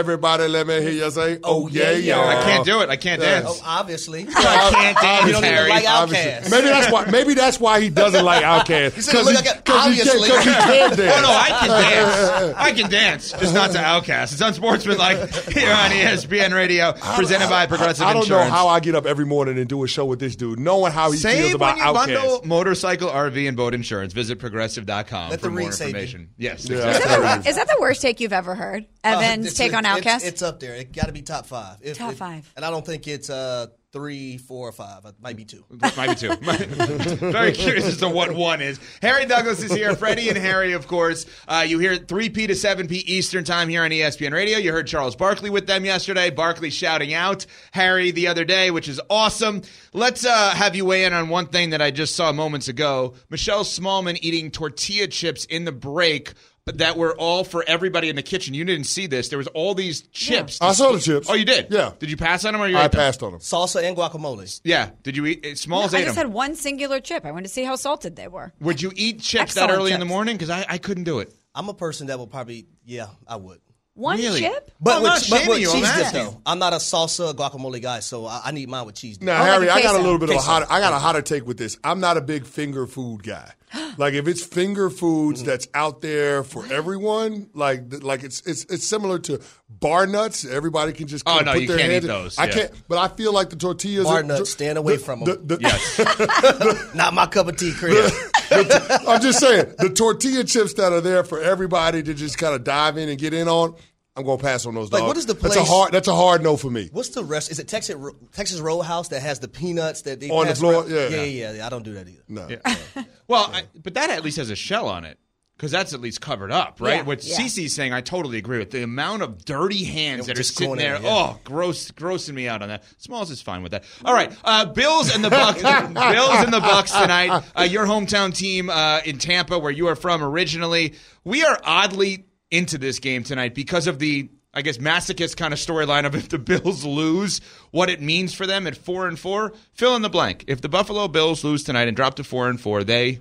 [0.00, 2.88] Everybody, let me hear you say, "Oh, yeah, yeah." I can't do it.
[2.90, 3.40] I can't Yeah.
[3.40, 3.58] dance.
[3.60, 4.20] Oh, obviously.
[4.36, 6.48] I can't dance, You don't even like Outkast.
[6.48, 7.04] Maybe that's why.
[7.06, 8.92] Maybe that's why he doesn't like Outkast.
[8.92, 11.14] He said, "Look, I got- Because he, obviously." can't- 'cause he can't dance.
[11.18, 12.54] Oh no, I can dance.
[12.56, 14.32] I can dance, just not to Outkast.
[14.34, 18.10] It's unsportsmanlike here on ESPN Radio, presented by Progressive insurance.
[18.10, 18.48] I don't Insurance.
[18.48, 20.92] know how I get up every morning and do a show with this dude, knowing
[20.92, 21.94] how he feels Save about when you Outkast.
[21.94, 24.12] bundle motorcycle, RV, and boat insurance.
[24.12, 25.94] Visit progressive.com Let for the more read save you.
[25.96, 26.28] information.
[26.38, 26.76] Yes, Yeah.
[26.96, 27.50] exactly.
[27.50, 28.86] Is that the worst take you've ever heard?
[29.02, 30.26] Evans Uh, take on it's- Outkast?
[30.26, 30.74] It's, up there.
[30.74, 31.78] It got to be top five.
[31.82, 32.50] If- Top if- five.
[32.56, 35.04] And I don't think it's uh, three, four, or five.
[35.04, 35.64] It might be two.
[35.96, 36.34] Might be two.
[36.36, 38.78] Very curious as to what one is.
[39.02, 39.96] Harry Douglas is here.
[39.96, 41.26] Freddie and Harry, of course.
[41.48, 44.58] Uh, you hear 3P to 7P Eastern Time here on ESPN Radio.
[44.58, 46.30] You heard Charles Barkley with them yesterday.
[46.30, 49.62] Barkley shouting out Harry the other day, which is awesome.
[49.92, 53.14] Let's uh, have you weigh in on one thing that I just saw moments ago.
[53.28, 56.32] Michelle Smallman eating tortilla chips in the break.
[56.78, 58.54] That were all for everybody in the kitchen.
[58.54, 59.28] You didn't see this.
[59.28, 60.58] There was all these chips.
[60.60, 61.28] I saw the chips.
[61.30, 61.68] Oh, you did?
[61.70, 61.92] Yeah.
[61.98, 62.98] Did you pass on them or you I ate them?
[62.98, 63.40] passed on them.
[63.40, 64.60] Salsa and guacamole.
[64.64, 64.90] Yeah.
[65.02, 65.44] Did you eat?
[65.46, 66.26] Uh, Smalls I ate just them.
[66.26, 67.24] had one singular chip.
[67.26, 68.52] I wanted to see how salted they were.
[68.60, 70.36] Would you eat chips that Excellent early in the morning?
[70.36, 71.34] Because I, I couldn't do it.
[71.54, 73.60] I'm a person that will probably, yeah, I would.
[74.00, 74.40] One Really?
[74.40, 74.70] chip?
[74.80, 76.24] But I'm with, not but shaming with you, I'm cheese dip, asking.
[76.24, 76.40] though.
[76.46, 79.26] I'm not a salsa guacamole guy, so I, I need mine with cheese dip.
[79.26, 80.02] Now, Oh, like Harry, a I got a queso.
[80.02, 80.50] little bit of a Queso.
[80.50, 80.66] hotter.
[80.70, 81.76] I got a hotter take with this.
[81.84, 83.52] I'm not a big finger food guy.
[83.98, 85.46] like if it's finger foods mm.
[85.46, 90.44] that's out there for everyone, like like it's it's it's similar to bar nuts.
[90.44, 92.46] Everybody can just Oh, kinda no, put you their can't hand eat in- those, I
[92.46, 92.52] yeah.
[92.52, 94.06] can't, but I feel like the tortillas.
[94.06, 95.26] Bar are- nuts, stand away from 'em.
[95.26, 95.58] the- the-
[96.88, 96.94] Yes.
[96.94, 98.12] Not my cup of tea, Chris.
[98.50, 102.64] I'm just saying the tortilla chips that are there for everybody to just kind of
[102.64, 103.76] dive in and get in on.
[104.16, 104.90] I'm gonna pass on those.
[104.92, 105.08] Like, dog.
[105.08, 105.92] what is the That's a hard.
[105.92, 106.90] That's a hard no for me.
[106.92, 107.50] What's the rest?
[107.50, 107.96] Is it Texas
[108.32, 110.82] Texas Roadhouse that has the peanuts that they On the floor?
[110.82, 110.90] around?
[110.90, 111.08] Yeah.
[111.08, 111.66] yeah, yeah, yeah.
[111.66, 112.22] I don't do that either.
[112.28, 112.48] No.
[113.28, 115.18] well, I, but that at least has a shell on it.
[115.56, 116.96] Because that's at least covered up, right?
[116.96, 117.36] Yeah, what yeah.
[117.36, 118.70] CC's saying, I totally agree with.
[118.70, 121.34] The amount of dirty hands Yeah, that are just sitting there, there, yeah.
[121.34, 122.82] oh, gross, grossing me out on that.
[122.96, 123.84] Smalls is fine with that.
[124.02, 125.60] All right, uh, Bills and the Bucks.
[125.62, 127.44] Bills and the Bucks tonight.
[127.54, 130.94] Uh, your hometown team uh, in Tampa, where you are from originally.
[131.24, 135.58] We are oddly into this game tonight because of the, I guess, masochist kind of
[135.58, 139.52] storyline of if the Bills lose, what it means for them at four and four.
[139.72, 140.44] Fill in the blank.
[140.48, 143.20] If the Buffalo Bills lose tonight and drop to four and four, they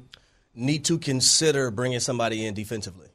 [0.56, 3.08] need to consider bringing somebody in defensively.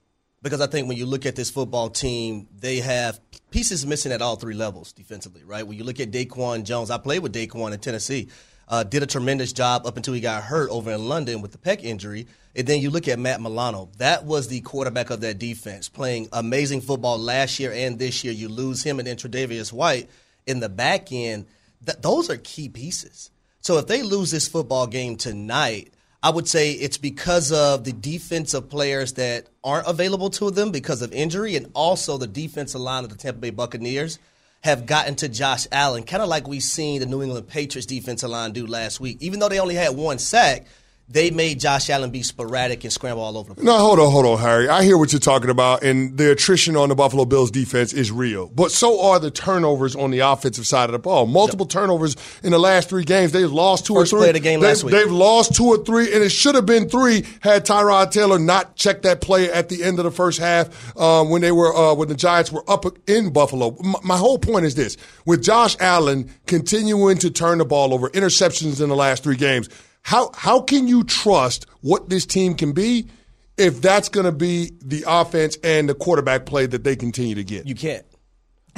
[0.43, 3.19] Because I think when you look at this football team, they have
[3.51, 5.67] pieces missing at all three levels defensively, right?
[5.67, 8.29] When you look at Daquan Jones, I played with Daquan in Tennessee,
[8.69, 11.59] uh, did a tremendous job up until he got hurt over in London with the
[11.59, 12.27] pec injury.
[12.57, 13.89] And then you look at Matt Milano.
[13.99, 18.33] That was the quarterback of that defense, playing amazing football last year and this year.
[18.33, 20.09] You lose him and then Tre'Davious White
[20.47, 21.47] in the back end.
[21.85, 23.31] Th- those are key pieces.
[23.61, 27.93] So if they lose this football game tonight, I would say it's because of the
[27.93, 33.05] defensive players that aren't available to them because of injury, and also the defensive line
[33.05, 34.19] of the Tampa Bay Buccaneers
[34.65, 38.31] have gotten to Josh Allen, kind of like we seen the New England Patriots defensive
[38.31, 39.19] line do last week.
[39.21, 40.67] Even though they only had one sack,
[41.07, 43.67] they made Josh Allen be sporadic and scramble all over the place.
[43.67, 44.69] No, hold on, hold on, Harry.
[44.69, 48.11] I hear what you're talking about, and the attrition on the Buffalo Bills defense is
[48.11, 48.47] real.
[48.49, 51.27] But so are the turnovers on the offensive side of the ball.
[51.27, 53.33] Multiple turnovers in the last three games.
[53.33, 54.25] They've lost two First or three.
[54.27, 54.95] play the game they've, last week.
[54.95, 58.75] They've lost two or three, and it should have been three had Tyrod Taylor not
[58.77, 61.95] checked that play at the end of the first half um, when they were uh,
[61.95, 63.77] when the Giants were up in Buffalo.
[63.85, 68.09] M- my whole point is this: with Josh Allen continuing to turn the ball over,
[68.11, 69.69] interceptions in the last three games.
[70.05, 73.09] How how can you trust what this team can be
[73.57, 77.43] if that's going to be the offense and the quarterback play that they continue to
[77.43, 77.67] get?
[77.67, 78.05] You can't.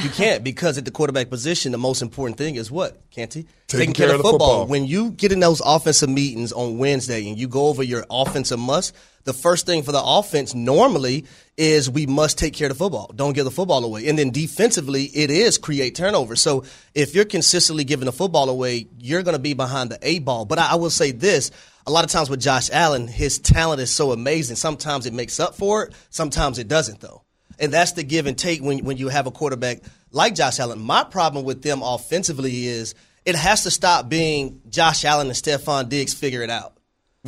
[0.03, 3.47] You can't because at the quarterback position, the most important thing is what, Canty?
[3.67, 4.67] Taking care of the football.
[4.67, 8.59] When you get in those offensive meetings on Wednesday and you go over your offensive
[8.59, 8.95] must,
[9.27, 13.11] the first thing for the offense normally is we must take care of the football.
[13.15, 14.09] Don't give the football away.
[14.09, 16.41] And then defensively, it is create turnovers.
[16.41, 20.25] So if you're consistently giving the football away, you're going to be behind the eight
[20.25, 20.45] ball.
[20.45, 21.51] But I, I will say this.
[21.89, 24.57] A lot of times with Josh Allen, his talent is so amazing.
[24.57, 25.95] Sometimes it makes up for it.
[26.11, 27.23] Sometimes it doesn't, though.
[27.59, 29.81] And that's the give and take when, when you have a quarterback
[30.13, 30.79] like Josh Allen.
[30.79, 35.89] My problem with them offensively is it has to stop being Josh Allen and Stefon
[35.89, 36.76] Diggs figure it out.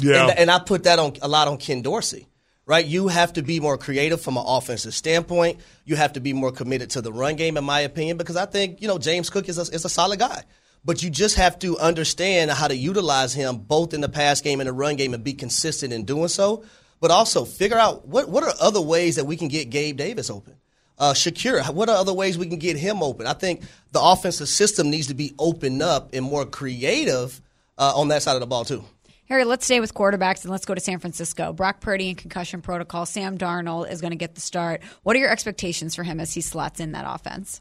[0.01, 0.29] Yeah.
[0.29, 2.27] And, and I put that on a lot on Ken Dorsey,
[2.67, 2.85] right?
[2.85, 5.61] You have to be more creative from an offensive standpoint.
[5.85, 8.47] You have to be more committed to the run game, in my opinion, because I
[8.47, 10.43] think, you know, James Cook is a, is a solid guy.
[10.85, 14.61] But you just have to understand how to utilize him both in the pass game
[14.61, 16.65] and the run game and be consistent in doing so.
[17.01, 20.31] But also figure out what, what are other ways that we can get Gabe Davis
[20.31, 20.55] open?
[20.99, 23.27] Uh, Shakir, what are other ways we can get him open?
[23.27, 27.41] I think the offensive system needs to be opened up and more creative
[27.77, 28.85] uh, on that side of the ball, too.
[29.29, 31.53] Harry, let's stay with quarterbacks and let's go to San Francisco.
[31.53, 33.05] Brock Purdy in concussion protocol.
[33.05, 34.81] Sam Darnold is going to get the start.
[35.03, 37.61] What are your expectations for him as he slots in that offense?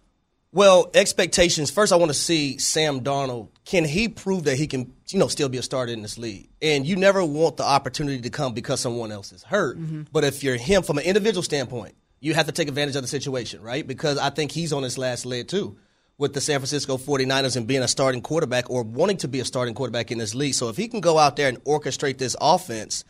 [0.54, 1.70] Well, expectations.
[1.70, 3.50] First, I want to see Sam Darnold.
[3.66, 6.50] Can he prove that he can, you know, still be a starter in this league?
[6.62, 9.78] And you never want the opportunity to come because someone else is hurt.
[9.78, 10.04] Mm-hmm.
[10.14, 13.10] But if you're him from an individual standpoint, you have to take advantage of the
[13.10, 13.86] situation, right?
[13.86, 15.78] Because I think he's on his last leg too
[16.18, 19.46] with the San Francisco 49ers and being a starting quarterback or wanting to be a
[19.46, 20.56] starting quarterback in this league.
[20.56, 23.04] So if he can go out there and orchestrate this offense,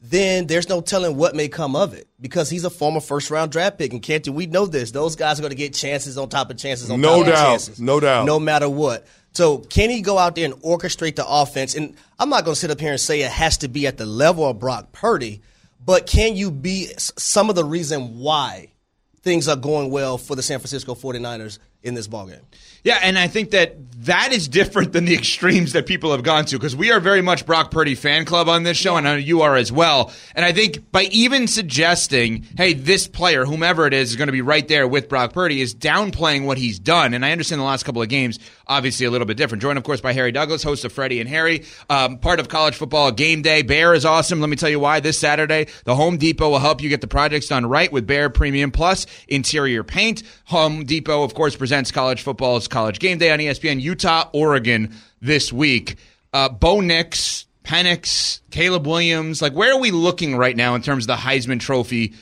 [0.00, 3.52] then there's no telling what may come of it because he's a former first round
[3.52, 3.92] draft pick.
[3.92, 4.90] And Canty, we know this.
[4.90, 7.34] Those guys are going to get chances on top of chances on No top of
[7.34, 7.80] chances.
[7.80, 8.06] No doubt.
[8.06, 8.26] No doubt.
[8.26, 9.06] No matter what.
[9.32, 11.74] So can he go out there and orchestrate the offense?
[11.74, 13.98] And I'm not going to sit up here and say it has to be at
[13.98, 15.42] the level of Brock Purdy,
[15.84, 18.72] but can you be some of the reason why
[19.20, 22.42] things are going well for the San Francisco 49ers in this ballgame?
[22.82, 26.44] Yeah, and I think that that is different than the extremes that people have gone
[26.46, 29.12] to because we are very much Brock Purdy fan club on this show, and I
[29.12, 30.12] know you are as well.
[30.34, 34.32] And I think by even suggesting, hey, this player, whomever it is, is going to
[34.32, 37.14] be right there with Brock Purdy, is downplaying what he's done.
[37.14, 39.62] And I understand the last couple of games, obviously a little bit different.
[39.62, 42.76] Joined, of course, by Harry Douglas, host of Freddie and Harry, um, part of college
[42.76, 43.62] football game day.
[43.62, 44.40] Behr is awesome.
[44.40, 45.00] Let me tell you why.
[45.00, 48.32] This Saturday, the Home Depot will help you get the projects done right with Behr
[48.32, 50.22] Premium Plus interior paint.
[50.46, 55.52] Home Depot, of course, presents college football's college game day on ESPN, Utah, Oregon this
[55.52, 55.96] week.
[56.32, 59.42] Uh, Bo Nix, Penix, Caleb Williams.
[59.42, 62.14] Like, where are we looking right now in terms of the Heisman Trophy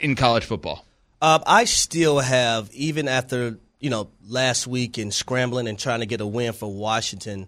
[0.00, 0.84] in college football?
[1.20, 6.06] Um, I still have, even after you know last week and scrambling and trying to
[6.06, 7.46] get a win for Washington,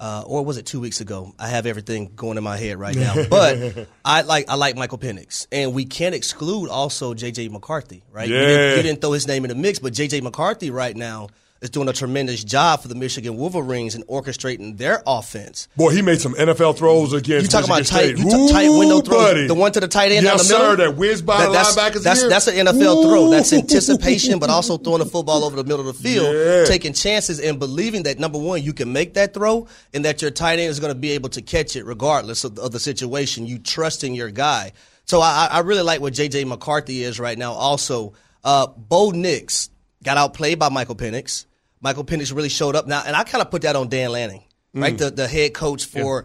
[0.00, 1.34] uh, or was it two weeks ago?
[1.38, 3.14] I have everything going in my head right now.
[3.28, 7.48] But I like I like Michael Penix, and we can't exclude also J.J.
[7.48, 8.28] McCarthy, right?
[8.28, 10.20] You, didn't, you didn't throw his name in the mix, but J.J.
[10.20, 11.28] McCarthy right now
[11.64, 15.66] is doing a tremendous job for the Michigan Wolverines and orchestrating their offense.
[15.76, 19.00] Boy, he made some NFL throws against You talking about tight, you t- tight window
[19.00, 19.46] throws, buddy.
[19.48, 20.70] the one to the tight end Yes, down the middle.
[20.86, 22.28] sir, that whiz by the that's, linebackers That's here.
[22.30, 23.30] that's an NFL throw.
[23.30, 26.64] That's anticipation, but also throwing the football over the middle of the field, Yeah.
[26.66, 30.30] taking chances and believing that number one, you can make that throw, and that your
[30.30, 33.46] tight end is going to be able to catch it regardless of, of the situation.
[33.46, 34.72] You trust in your guy.
[35.06, 37.52] So I, I really like what JJ McCarthy is right now.
[37.52, 38.12] Also,
[38.44, 39.70] uh, Bo Nix
[40.02, 41.46] got outplayed by Michael Penix.
[41.84, 44.42] Michael Penix really showed up now, and I kind of put that on Dan Lanning,
[44.72, 44.94] right?
[44.94, 44.98] Mm.
[44.98, 46.24] The the head coach for.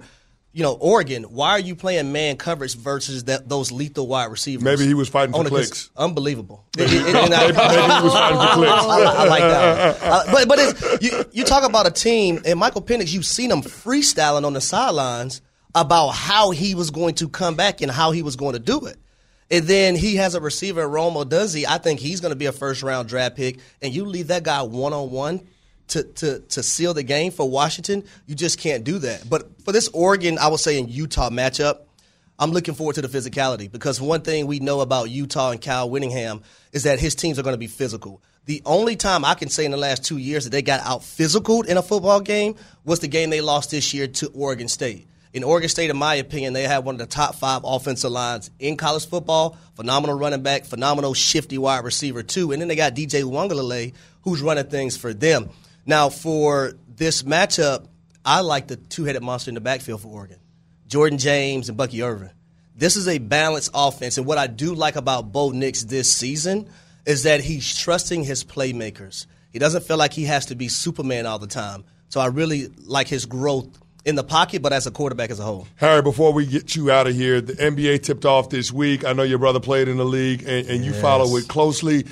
[0.51, 1.25] You know, Oregon.
[1.25, 4.63] Why are you playing man coverage versus that, those lethal wide receivers?
[4.63, 5.91] Maybe he was fighting for clicks.
[5.95, 6.65] Unbelievable.
[6.77, 8.71] Maybe- I- maybe he was fighting for clicks.
[8.73, 10.01] I, I like that.
[10.01, 10.11] One.
[10.11, 13.13] Uh, but but it's, you you talk about a team and Michael Penix.
[13.13, 15.41] You've seen him freestyling on the sidelines
[15.75, 18.87] about how he was going to come back and how he was going to do
[18.87, 18.97] it.
[19.51, 21.63] And then he has a receiver, Rome Odunze.
[21.63, 23.59] I think he's going to be a first round draft pick.
[23.83, 25.47] And you leave that guy one on one
[25.89, 28.03] to to to seal the game for Washington.
[28.25, 29.29] You just can't do that.
[29.29, 31.81] But for this Oregon, I would say in Utah matchup.
[32.41, 35.89] I'm looking forward to the physicality because one thing we know about Utah and Kyle
[35.89, 38.21] Whittingham is that his teams are going to be physical.
[38.45, 41.03] The only time I can say in the last two years that they got out
[41.03, 45.05] physical in a football game was the game they lost this year to Oregon State.
[45.33, 48.49] In Oregon State, in my opinion, they have one of the top five offensive lines
[48.57, 49.57] in college football.
[49.75, 54.41] Phenomenal running back, phenomenal shifty wide receiver too, and then they got DJ Uiagalelei, who's
[54.41, 55.49] running things for them.
[55.89, 57.87] Now, for this matchup,
[58.23, 60.37] I like the two-headed monster in the backfield for Oregon,
[60.85, 62.29] Jordan James and Bucky Irving.
[62.75, 66.69] This is a balanced offense, and what I do like about Bo Nix this season
[67.07, 69.25] is that he's trusting his playmakers.
[69.51, 71.83] He doesn't feel like he has to be Superman all the time.
[72.09, 73.67] So I really like his growth
[74.05, 75.67] in the pocket, but as a quarterback as a whole.
[75.77, 79.05] Harry, before we get you out of here, the NBA tipped off this week.
[79.05, 81.01] I know your brother played in the league, and, and you Yes.
[81.01, 82.05] follow it closely.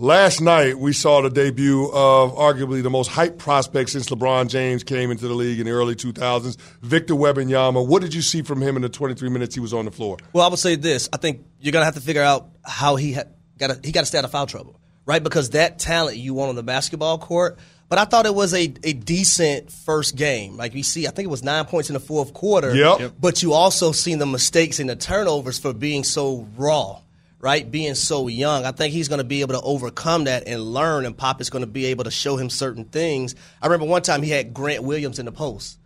[0.00, 4.84] Last night, we saw the debut of arguably the most hyped prospect since LeBron James
[4.84, 7.84] came into the league in the early 2000s, Victor Wembanyama.
[7.84, 10.18] What did you see from him in the 23 minutes he was on the floor?
[10.32, 11.08] Well, I would say this.
[11.12, 13.24] I think you're gonna have to figure out how he ha-
[13.58, 15.20] got he got to stay out of foul trouble, right?
[15.20, 17.58] Because that talent you want on the basketball court.
[17.88, 20.56] But I thought it was a, a decent first game.
[20.56, 22.72] Like we see, I think it was nine points in the fourth quarter.
[22.72, 23.00] Yep.
[23.00, 23.12] Yep.
[23.18, 27.00] But you also seen the mistakes and the turnovers for being so raw,
[27.40, 27.70] right?
[27.70, 28.64] Being so young.
[28.64, 31.50] I think he's going to be able to overcome that and learn, and Pop is
[31.50, 33.34] going to be able to show him certain things.
[33.62, 35.78] I remember one time he had Grant Williams in the post.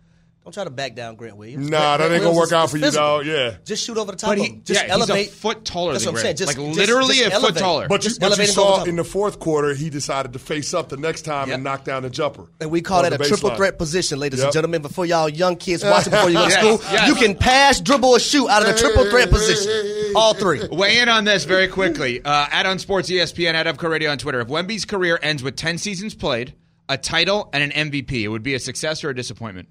[0.43, 1.69] Don't try to back down Grant Williams.
[1.69, 3.07] Nah, Grant- that Grant ain't gonna Williams work out for you, physical.
[3.19, 3.25] dog.
[3.25, 3.53] Yeah.
[3.63, 4.61] Just shoot over the top But of him.
[4.65, 5.29] Just yeah, he's a elevate.
[5.29, 6.35] foot taller That's than what I'm saying.
[6.35, 7.87] Just, Like, just- literally just a foot taller.
[7.87, 10.39] But you, but you elevate and go saw in the fourth quarter, he decided to
[10.39, 11.55] face up the next time Yep.
[11.55, 12.47] and knock down the jumper.
[12.59, 13.55] And we call that a the triple baseline.
[13.55, 14.47] threat position, ladies Yep.
[14.47, 14.81] and gentlemen.
[14.81, 17.07] Before y'all young kids watching before you go to Yes, school, yes.
[17.07, 19.71] you can pass, dribble, or shoot out of the triple threat position.
[20.15, 20.61] All three.
[20.71, 22.21] Weigh in on this very quickly.
[22.23, 24.39] Uh, at on Sports ESPN, at Upco Radio on Twitter.
[24.41, 26.53] If Wemby's career ends with 10 seasons played,
[26.89, 29.69] a title, and an MVP, it would be a success or a disappointment?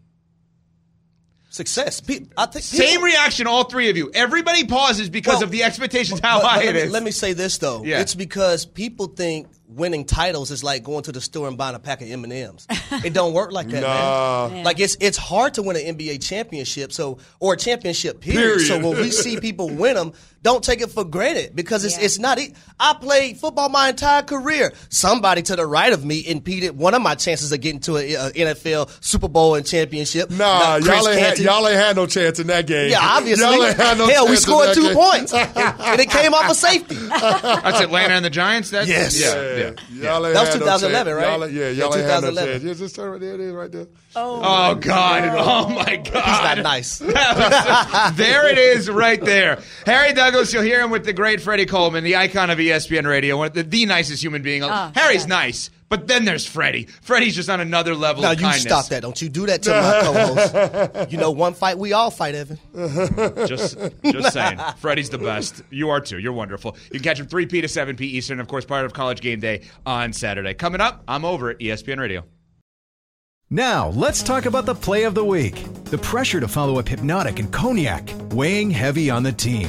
[1.51, 2.01] Success.
[2.01, 4.11] Pe- I think Same people- reaction, all three of you.
[4.15, 6.91] Everybody pauses because Well, of the expectations how but- but high let it me, is.
[6.93, 7.85] Let me say this though.
[7.85, 8.01] Yeah.
[8.01, 11.79] It's because people think winning titles is like going to the store and buying a
[11.79, 12.67] pack of M and M's.
[13.05, 14.49] It don't work like that, Nah.
[14.51, 14.65] man.
[14.65, 18.41] Like it's it's hard to win an NBA championship, so or a championship period.
[18.57, 18.69] Period.
[18.69, 20.13] So when we see people win them,
[20.43, 22.05] don't take it for granted because it's Yeah.
[22.05, 22.39] it's not.
[22.39, 24.73] e- I played football my entire career.
[24.89, 28.33] Somebody to the right of me impeded one of my chances of getting to an
[28.33, 30.31] NFL Super Bowl and championship.
[30.31, 32.91] Nah, y'all ain't, had, y'all ain't had no chance in that game.
[32.91, 33.45] Yeah, obviously.
[33.45, 34.95] Y'all ain't had no Hell, we chance in scored two game.
[34.95, 36.97] points, and, and it came off a safety.
[36.97, 38.71] That's Atlanta and the Giants?
[38.71, 39.21] That's, Yes.
[39.21, 39.33] Yeah.
[39.35, 40.13] Yeah, yeah.
[40.13, 41.27] Y'all ain't That was had no 2011, right?
[41.39, 42.53] Y'all, yeah, Yeah, y'all ain't had no 2011.
[42.53, 42.65] chance.
[42.65, 43.35] Yeah, just turn right there.
[43.35, 43.87] It is right there.
[44.17, 45.23] Oh, oh God.
[45.39, 46.25] Oh, my God.
[46.25, 46.99] He's not nice.
[48.17, 49.61] there it is right there.
[49.87, 53.37] Harry Douglas, you'll hear him with the great Freddie Coleman, the icon of ESPN radio,
[53.37, 54.63] one of the, the nicest human being.
[54.65, 55.29] Ah, Harry's yeah.
[55.29, 56.85] nice, but then there's Freddie.
[57.03, 58.63] Freddie's just on another level Now of you kindness.
[58.63, 59.03] stop that!
[59.03, 61.13] Don't you do that to my co-host?
[61.13, 62.59] You know, one fight we all fight, Evan.
[63.47, 64.59] Just, just saying.
[64.79, 65.63] Freddie's the best.
[65.71, 66.19] You are too.
[66.19, 66.77] You're wonderful.
[66.87, 69.21] You can catch him 3 p to 7 p Eastern, of course, part of College
[69.21, 70.55] Game Day on Saturday.
[70.55, 72.25] Coming up, I'm over at ESPN Radio.
[73.51, 75.63] Now, let's talk about the play of the week.
[75.85, 79.69] The pressure to follow up Hypnotic and Cognac, weighing heavy on the team.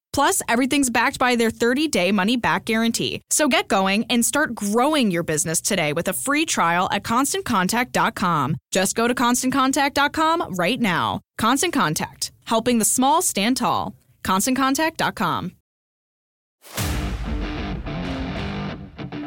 [0.13, 3.21] Plus, everything's backed by their 30 day money back guarantee.
[3.29, 8.57] So get going and start growing your business today with a free trial at constantcontact.com.
[8.71, 11.21] Just go to constantcontact.com right now.
[11.37, 13.95] Constant Contact, helping the small stand tall.
[14.23, 15.53] ConstantContact.com.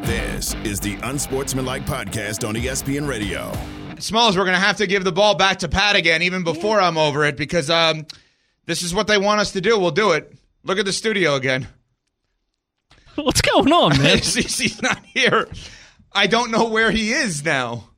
[0.02, 3.50] This is the Unsportsmanlike Podcast on ESPN Radio.
[3.98, 6.80] Smalls, we're going to have to give the ball back to Pat again, even before
[6.80, 8.06] I'm over it, because um,
[8.66, 9.78] this is what they want us to do.
[9.78, 10.36] We'll do it.
[10.64, 11.68] Look at the studio again.
[13.16, 14.18] What's going on, man?
[14.18, 15.46] He's not here.
[16.12, 17.90] I don't know where he is now.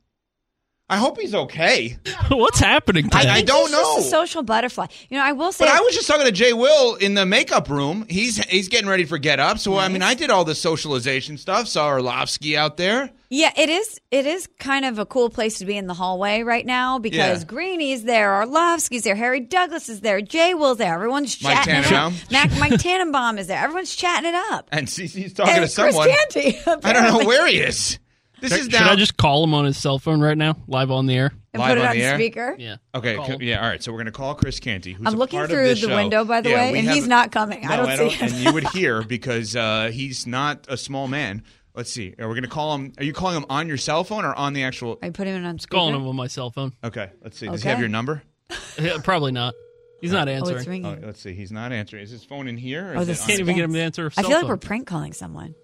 [0.89, 1.97] I hope he's okay.
[2.29, 3.09] What's happening?
[3.11, 3.27] I, Ted?
[3.27, 3.97] I don't He's just know.
[3.99, 4.85] a social butterfly.
[5.09, 5.65] You know, I will say.
[5.65, 8.05] But I was just talking to Jay Will in the makeup room.
[8.09, 9.59] He's he's getting ready for Get Up.
[9.59, 11.67] So I mean, I did all the socialization stuff.
[11.67, 13.11] Saw Orlovsky out there.
[13.29, 13.99] Yeah, it is.
[14.11, 17.41] It is kind of a cool place to be in the hallway right now because
[17.41, 17.45] Yeah.
[17.45, 20.93] Greeny's there, Orlovsky's there, Harry Douglas is there, Jay Will's there.
[20.93, 22.13] Everyone's Mike chatting it up.
[22.13, 22.13] Tannenbaum.
[22.31, 23.61] Mac, Mike Tannenbaum is there.
[23.61, 24.69] Everyone's chatting it up.
[24.71, 26.07] And CC's talking and to someone.
[26.31, 26.59] Chris Canty.
[26.85, 27.99] I don't know where he is.
[28.39, 28.75] This Should, is should.
[28.87, 31.31] I just call him on his cell phone right now, live on the air?
[31.53, 32.15] And Live put it on on the air?
[32.15, 32.55] speaker.
[32.59, 32.75] Yeah.
[32.93, 33.81] Okay, Call yeah, all right.
[33.81, 35.81] So we're going to call Chris Canty, who's I'm a looking part of through this
[35.81, 35.95] the show.
[35.95, 37.63] window, by the Yeah, way, and have- he's not coming.
[37.63, 38.29] No, I don't see him.
[38.31, 41.43] And you would hear because uh, he's not a small man.
[41.73, 42.13] Let's see.
[42.19, 42.93] Are we going to call him?
[42.99, 44.99] Are you calling him on your cell phone or on the actual?
[45.01, 45.75] I put him it on speaker?
[45.77, 46.73] Calling him on my cell phone.
[46.83, 47.47] Okay, let's see.
[47.47, 48.21] Does he have your number?
[48.79, 49.55] Yeah, Probably not.
[50.01, 50.57] He's not Oh, answering.
[50.59, 50.99] it's ringing.
[51.03, 51.33] Oh, let's see.
[51.33, 52.03] He's not answering.
[52.03, 52.93] Is his phone in here?
[52.93, 54.05] Or Oh, this Can't even get him to answer.
[54.05, 55.55] a I cell feel like we're prank calling someone.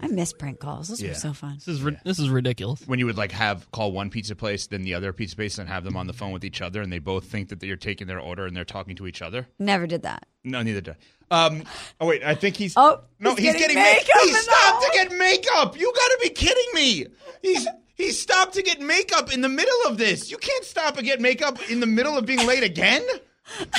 [0.00, 0.88] I miss prank calls.
[0.88, 1.10] Those Yeah.
[1.10, 1.54] were so fun.
[1.58, 2.82] This is ri- this is ridiculous.
[2.86, 5.68] when you would like have call one pizza place, then the other pizza place, and
[5.68, 8.06] have them on the phone with each other, and they both think that you're taking
[8.06, 9.46] their order and they're talking to each other.
[9.58, 10.26] Never did that.
[10.42, 10.96] No, neither did.
[11.30, 11.46] I.
[11.46, 11.62] Um.
[12.00, 12.74] Oh wait, I think he's.
[12.76, 15.78] Oh, no, he's he's, getting getting, ma- makeup He in the stopped to get makeup.
[15.80, 17.06] You got to be kidding me.
[17.42, 20.30] He's he stopped to get makeup in the middle of this.
[20.30, 23.02] You can't stop and get makeup in the middle of being late again.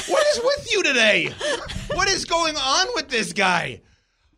[0.07, 1.34] What is with you today?
[1.93, 3.82] What is going on with this guy?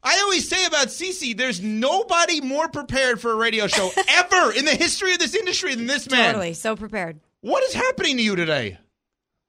[0.10, 4.64] I always say about CC, there's nobody more prepared for a radio show ever in
[4.66, 6.34] the history of this industry than this man.
[6.34, 6.53] Totally.
[6.53, 7.20] So prepared.
[7.41, 8.78] What is happening to you today?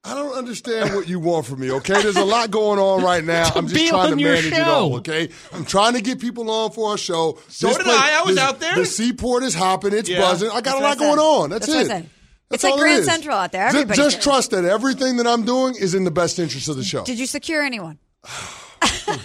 [0.04, 2.02] I don't understand what you want from me, okay?
[2.02, 3.50] There's a lot going on right now.
[3.54, 5.28] I'm just be trying to on your manage it all, okay?
[5.52, 7.38] I'm trying to get people on for our show.
[7.48, 8.20] So did I.
[8.20, 8.74] I was this- out there.
[8.74, 9.92] The seaport is hopping.
[9.92, 10.20] It's Yeah.
[10.20, 10.48] buzzing.
[10.50, 11.50] I got That's a lot going on.
[11.50, 11.86] That's, That's it.
[11.88, 12.10] said.
[12.50, 13.04] That's It's like all it Grand.
[13.04, 13.70] Central out there.
[13.70, 16.76] Ju- Everybody's Just, trust that everything that I'm doing is in the best interest of
[16.76, 17.04] the show.
[17.04, 17.98] Did you secure anyone?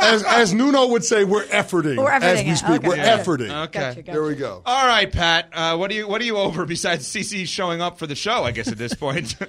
[0.00, 2.70] As, as Nuno would say, we're efforting, We're as we speak.
[2.78, 2.88] Okay.
[2.88, 3.18] We're Yeah.
[3.18, 3.64] efforting.
[3.66, 3.78] Okay.
[3.80, 4.12] Gotcha, gotcha.
[4.12, 4.62] There we go.
[4.64, 5.48] All right, Pat.
[5.52, 8.42] Uh, what do you what are you over besides CC showing up for the show?
[8.44, 9.36] I guess at this point.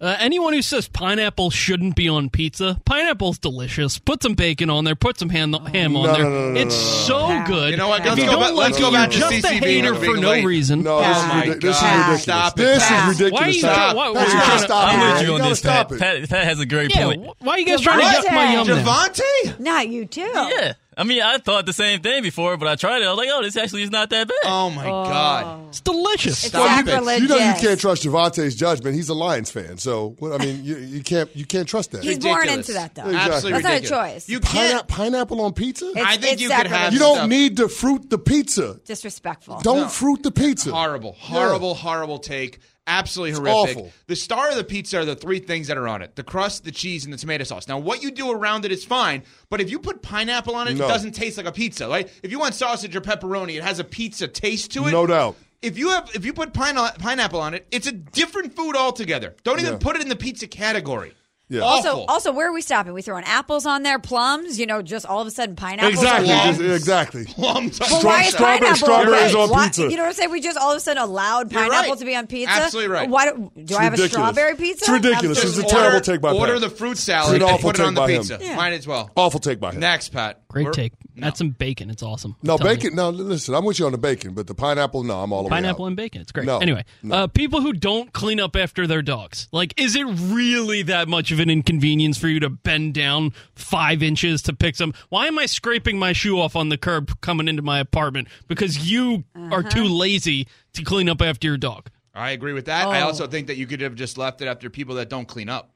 [0.00, 3.98] Uh, anyone who says pineapple shouldn't be on pizza, pineapple's delicious.
[3.98, 4.94] Put some bacon on there.
[4.94, 6.24] Put some ham, ham on No, there.
[6.24, 7.46] no, no, no, it's no, no, so no.
[7.46, 7.70] good.
[7.70, 8.04] You know what?
[8.04, 9.84] Let's you go don't like let's it, go back to you're just CC a being-
[9.84, 10.44] hater being for no late.
[10.44, 10.82] reason.
[10.82, 11.96] No, this, Oh is, my ridic- this is God.
[11.96, 12.22] ridiculous.
[12.22, 13.08] Stop it, this Pat.
[13.08, 13.40] is ridiculous.
[13.40, 13.74] Why are you Pat.
[13.74, 14.98] trying- why- Pat, you why- gotta stop I'm it.
[15.04, 15.24] with man.
[15.24, 15.96] you on gotta this, stop Pat.
[15.96, 16.00] it.
[16.00, 16.28] Pat.
[16.28, 17.24] Pat has a great Yeah, point.
[17.26, 18.23] wh- why are you guys trying to Devontae.
[18.24, 18.82] Yuck my yum now?
[19.08, 19.60] Devontae?
[19.60, 20.20] Not you too.
[20.22, 20.74] Yeah.
[20.96, 23.06] I mean, I thought the same thing before, but I tried it.
[23.06, 24.36] I was like, oh, this actually is not that bad.
[24.44, 25.44] Oh my God!
[25.44, 25.68] Oh.
[25.68, 26.34] It's delicious.
[26.44, 26.86] It's Stop it.
[26.88, 27.22] sacrilegious.
[27.22, 28.94] You know you can't trust Javante's judgment.
[28.94, 32.04] He's a Lions fan, so what- I mean you, you can't you can't trust that.
[32.04, 32.68] He's born Ridiculous.
[32.68, 33.06] into that, though.
[33.06, 33.32] Exactly.
[33.34, 34.12] Absolutely That's not a ridiculous.
[34.14, 34.28] choice.
[34.28, 34.86] You Pine- can't.
[34.88, 35.86] pineapple on pizza?
[35.88, 36.92] It's- I think it's you could have.
[36.92, 36.92] sacrilegious.
[36.92, 37.28] you don't stuff.
[37.28, 38.80] need to fruit the pizza.
[38.84, 39.58] Disrespectful.
[39.62, 40.70] Don't fruit the pizza.
[40.70, 42.60] Horrible, horrible, horrible take.
[42.86, 43.76] Absolutely It's horrific.
[43.78, 43.92] awful.
[44.08, 46.64] The star of the pizza are the three things that are on it: the crust,
[46.64, 47.66] the cheese, and the tomato sauce.
[47.66, 50.76] Now, what you do around it is fine, but if you put pineapple on it,
[50.76, 50.84] No.
[50.84, 51.88] it doesn't taste like a pizza.
[51.88, 52.10] Right?
[52.22, 54.90] If you want sausage or pepperoni, it has a pizza taste to it.
[54.92, 55.36] No doubt.
[55.62, 59.34] If you have, if you put pine, pineapple on it, it's a different food altogether.
[59.44, 59.78] Don't even Yeah.
[59.78, 61.14] put it in the pizza category.
[61.50, 61.60] Yeah.
[61.60, 61.90] Awful.
[61.90, 62.94] Also, also, where are we stopping?
[62.94, 64.58] We throwing apples on there, plums.
[64.58, 65.92] You know, just all of a sudden pineapples.
[66.02, 66.26] Exactly.
[66.26, 66.58] Plums.
[66.60, 66.74] okay?
[66.74, 67.24] Exactly.
[67.26, 69.42] Plums on Well, Stra- why is strawberry- pineapple strawberries okay?
[69.42, 69.82] on Why- pizza.
[69.82, 70.30] You know what I'm saying?
[70.30, 71.98] We just all of a sudden allowed pineapple right.
[71.98, 72.50] to be on pizza.
[72.50, 73.10] Absolutely right.
[73.10, 74.84] Why do, do I have a strawberry pizza?
[74.84, 75.38] It's ridiculous.
[75.38, 75.64] Absolutely.
[75.64, 76.60] It's a terrible take by Order Pat.
[76.62, 78.20] the fruit It's salad an and awful put it on take the by him.
[78.22, 78.38] pizza.
[78.40, 78.56] Yeah.
[78.56, 79.10] Might as well.
[79.14, 79.80] Awful take by him.
[79.80, 80.40] Next, Pat.
[80.54, 80.92] Great We're- take.
[81.16, 81.26] No.
[81.26, 81.90] Add some bacon.
[81.90, 82.36] It's awesome.
[82.42, 82.90] No I'm telling bacon.
[82.92, 82.96] you.
[82.96, 83.54] No, listen.
[83.54, 85.02] I'm with you on the bacon, but the pineapple.
[85.02, 85.88] No, I'm all the way Pineapple out.
[85.88, 86.20] and bacon.
[86.22, 86.46] It's great.
[86.46, 87.14] No, anyway, no.
[87.14, 89.48] Uh, people who don't clean up after their dogs.
[89.52, 94.02] Like, is it really that much of an inconvenience for you to bend down five
[94.02, 94.94] inches to pick some?
[95.08, 98.28] Why am I scraping my shoe off on the curb coming into my apartment?
[98.48, 101.90] Because you are too lazy to clean up after your dog.
[102.14, 102.86] I agree with that.
[102.86, 103.06] I Oh.
[103.06, 105.73] also think that you could have just left it after people that don't clean up.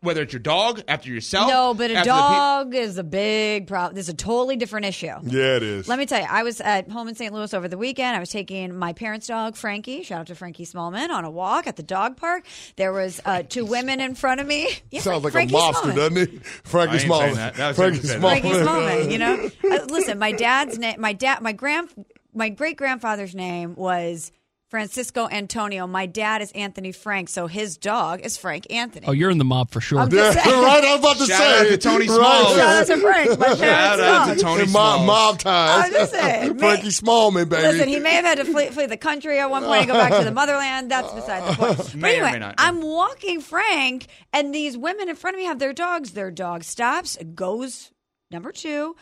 [0.00, 1.48] Whether it's your dog, after yourself.
[1.48, 3.94] No, but a after the pe- dog is a big problem.
[3.94, 5.06] This is a totally different issue.
[5.22, 5.88] Yeah, it is.
[5.88, 7.32] Let me tell you, I was at home in St.
[7.32, 8.16] Louis over the weekend.
[8.16, 11.66] I was taking my parents' dog, Frankie, shout out to Frankie Smallman, on a walk
[11.66, 12.44] at the dog park.
[12.76, 14.68] There was uh, two women in front of me.
[14.90, 15.96] Yeah, Sounds like Frankie a mobster, Smallman.
[15.96, 16.38] doesn't he?
[16.64, 17.54] Frankie I ain't that.
[17.54, 18.30] That Frankie him who said Small.
[18.30, 18.40] that.
[18.42, 19.50] Frankie Smallman, you know.
[19.70, 21.88] Uh, listen, my dad's name, my dad, my grand,
[22.34, 24.32] my great grandfather's name was
[24.70, 25.86] Francisco Antonio.
[25.88, 29.04] My dad is Anthony Frank, so his dog is Frank Anthony.
[29.08, 29.98] Oh, you're in the mob for sure.
[29.98, 30.46] I'm Yeah, saying.
[30.62, 30.84] right.
[30.84, 31.58] I was about to Shout say.
[31.60, 32.54] out to Tony Right.
[32.54, 34.40] Shout out to Frank, my Shout out to.
[34.40, 35.06] Tony And mob, Smalls.
[35.06, 35.84] mob ties.
[35.86, 36.88] I'm just saying, Frankie.
[36.88, 37.62] Smallman, baby.
[37.62, 39.94] Listen, he may have had to flee, flee the country at one point and go
[39.94, 40.88] back to the motherland.
[40.90, 41.76] That's beside the point.
[41.78, 42.54] But May or anyway, may not.
[42.58, 46.12] I'm walking Frank, and these women in front of me have their dogs.
[46.12, 47.90] Their dog stops, goes
[48.30, 48.94] number two.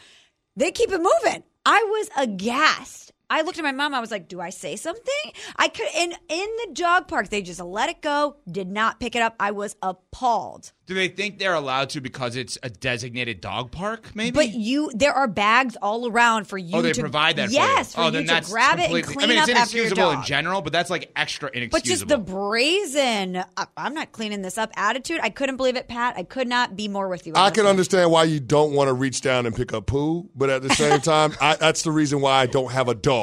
[0.57, 1.43] They keep it moving.
[1.67, 3.95] I was aghast I looked at my mom.
[3.95, 5.87] I was like, "Do I say something?" I could.
[5.95, 8.37] In in the dog park, they just let it go.
[8.51, 9.35] Did not pick it up.
[9.39, 10.73] I was appalled.
[10.87, 14.13] Do they think they're allowed to because it's a designated dog park?
[14.15, 14.31] Maybe.
[14.31, 16.79] But you, there are bags all around for you.
[16.79, 17.51] oh, they to, provide that.
[17.51, 18.07] Yes, For oh, you.
[18.07, 19.77] for oh, then you that's to grab it and clean I mean, it's up after
[19.77, 21.79] your inexcusable in general, but that's like extra inexcusable.
[21.79, 25.21] But just the brazen, "I- I'm not cleaning this up attitude.
[25.23, 26.17] I couldn't believe it, Pat.
[26.17, 27.35] I could not be more with you.
[27.37, 30.49] I can understand why you don't want to reach down and pick up poo, but
[30.49, 33.18] at the same time, I, that's the reason why I don't have a dog.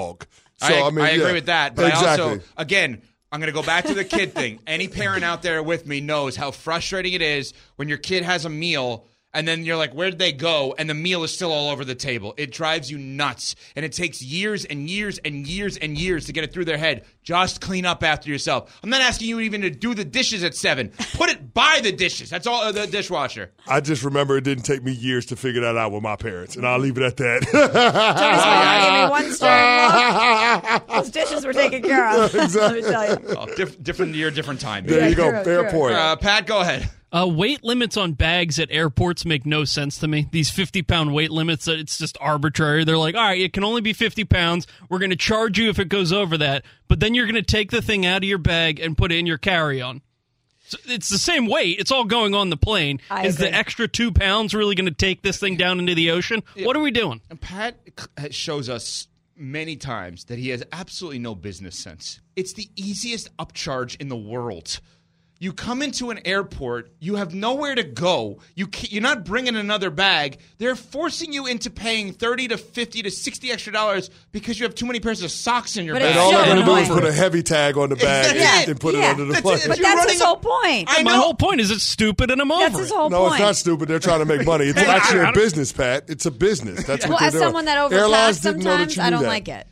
[0.58, 1.34] So I, I, mean, I agree yeah.
[1.34, 1.76] with that.
[1.76, 2.24] But exactly.
[2.24, 4.60] I also, again, I'm going to go back to the kid thing.
[4.66, 8.46] Any parent out there with me knows how frustrating it is when your kid has
[8.46, 9.06] a meal
[9.36, 10.74] and then you're like, where'd they go?
[10.80, 12.34] And the meal is still all over the table.
[12.38, 13.56] It drives you nuts.
[13.76, 16.78] And it takes years and years and years and years to get it through their
[16.78, 17.06] head.
[17.22, 18.80] Just clean up after yourself.
[18.84, 20.92] I'm not asking you even to do the dishes at seven.
[21.16, 22.30] Put it by the dishes.
[22.30, 23.52] That's all uh, the dishwasher.
[23.68, 26.56] I just remember it didn't take me years to figure that out with my parents,
[26.56, 27.42] and I'll leave it at that.
[27.52, 30.88] Tony's mom gave me one stern look.
[30.96, 32.34] Those dishes were taken care of.
[32.34, 33.18] Let me tell you.
[33.38, 34.86] Oh, diff- different year, different time.
[34.86, 35.30] there you go.
[35.32, 35.72] true, Fair true.
[35.80, 35.96] point.
[35.96, 36.90] Uh, Pat, go ahead.
[37.16, 40.28] Uh, weight limits on bags at airports make no sense to me.
[40.32, 42.84] These 50 pound weight limits, uh, it's just arbitrary.
[42.84, 44.68] They're like, all right, it can only be 50 pounds.
[44.90, 47.42] We're going to charge you if it goes over that, but then you're going to
[47.42, 50.02] take the thing out of your bag and put it in your carry on.
[50.68, 51.80] So it's the same weight.
[51.80, 53.00] It's all going on the plane.
[53.10, 56.12] I Is the extra two pounds really going to take this thing down into the
[56.12, 56.44] ocean?
[56.64, 57.22] What are we doing?
[57.30, 57.78] And Pat
[58.32, 59.08] shows us
[59.38, 62.20] many times that he has absolutely no business sense.
[62.36, 64.82] It's the easiest upcharge in the world.
[65.38, 68.40] You come into an airport, you have nowhere to go.
[68.56, 70.38] You ca you're not bringing another bag.
[70.60, 74.76] They're forcing you into paying thirty to fifty to sixty extra dollars because you have
[74.76, 76.12] too many pairs of socks in your But bag.
[76.12, 78.34] and all still they're going to do is put a heavy tag on the bag
[78.34, 78.62] Exactly.
[78.62, 79.08] and, and put Yeah.
[79.08, 79.60] it under the That's plane.
[79.68, 80.88] But You're that's running his whole point.
[80.90, 82.96] I My whole point is it's stupid and I'm over That's his it.
[82.96, 83.34] whole No, point.
[83.34, 83.90] it's not stupid.
[83.90, 84.68] They're trying to make money.
[84.68, 86.06] It's Hey, actually I a don't- business, Pat.
[86.08, 86.86] It's a business.
[86.86, 87.44] That's well, what they're as doing.
[87.44, 89.28] someone that Airlines overpacks didn't know that sometimes, you I don't that.
[89.28, 89.68] like it.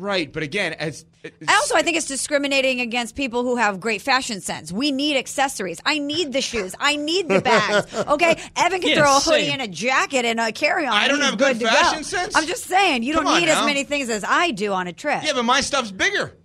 [0.00, 4.00] Right, but again, as I also I think it's discriminating against people who have great
[4.00, 4.70] fashion sense.
[4.70, 5.80] We need accessories.
[5.84, 6.74] I need the shoes.
[6.78, 7.92] I need the bags.
[8.08, 9.52] Okay, Evan can Yeah, throw a hoodie same.
[9.54, 10.92] and a jacket and a carry on.
[10.92, 11.70] I don't have good to go.
[11.70, 12.36] fashion sense?
[12.36, 13.60] I'm just saying you Come don't need now.
[13.60, 15.22] as many things as I do on a trip.
[15.24, 16.36] yeah, but my stuff's bigger.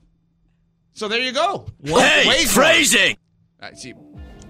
[0.93, 1.67] So there you go.
[1.83, 3.17] Hey, Ways phrasing.
[3.61, 3.71] wrong.
[3.71, 3.93] Uh, see,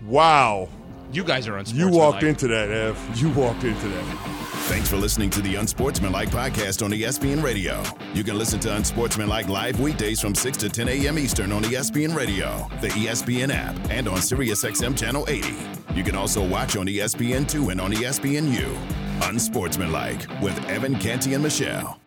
[0.05, 0.69] Wow.
[1.13, 1.93] You guys are unsportsmanlike.
[1.93, 2.97] You walked into that, Ev.
[3.15, 4.33] You walked into that.
[4.67, 7.83] Thanks for listening to the Unsportsmanlike podcast on ESPN Radio.
[8.13, 11.19] You can listen to Unsportsmanlike live weekdays from 6 to 10 a.m.
[11.19, 15.53] Eastern on ESPN Radio, the ESPN app, and on SiriusXM Channel 80.
[15.93, 19.29] You can also watch on E ESPN2 and on ESPNU.
[19.29, 22.02] Unsportsmanlike with Evan Canty and Michelle.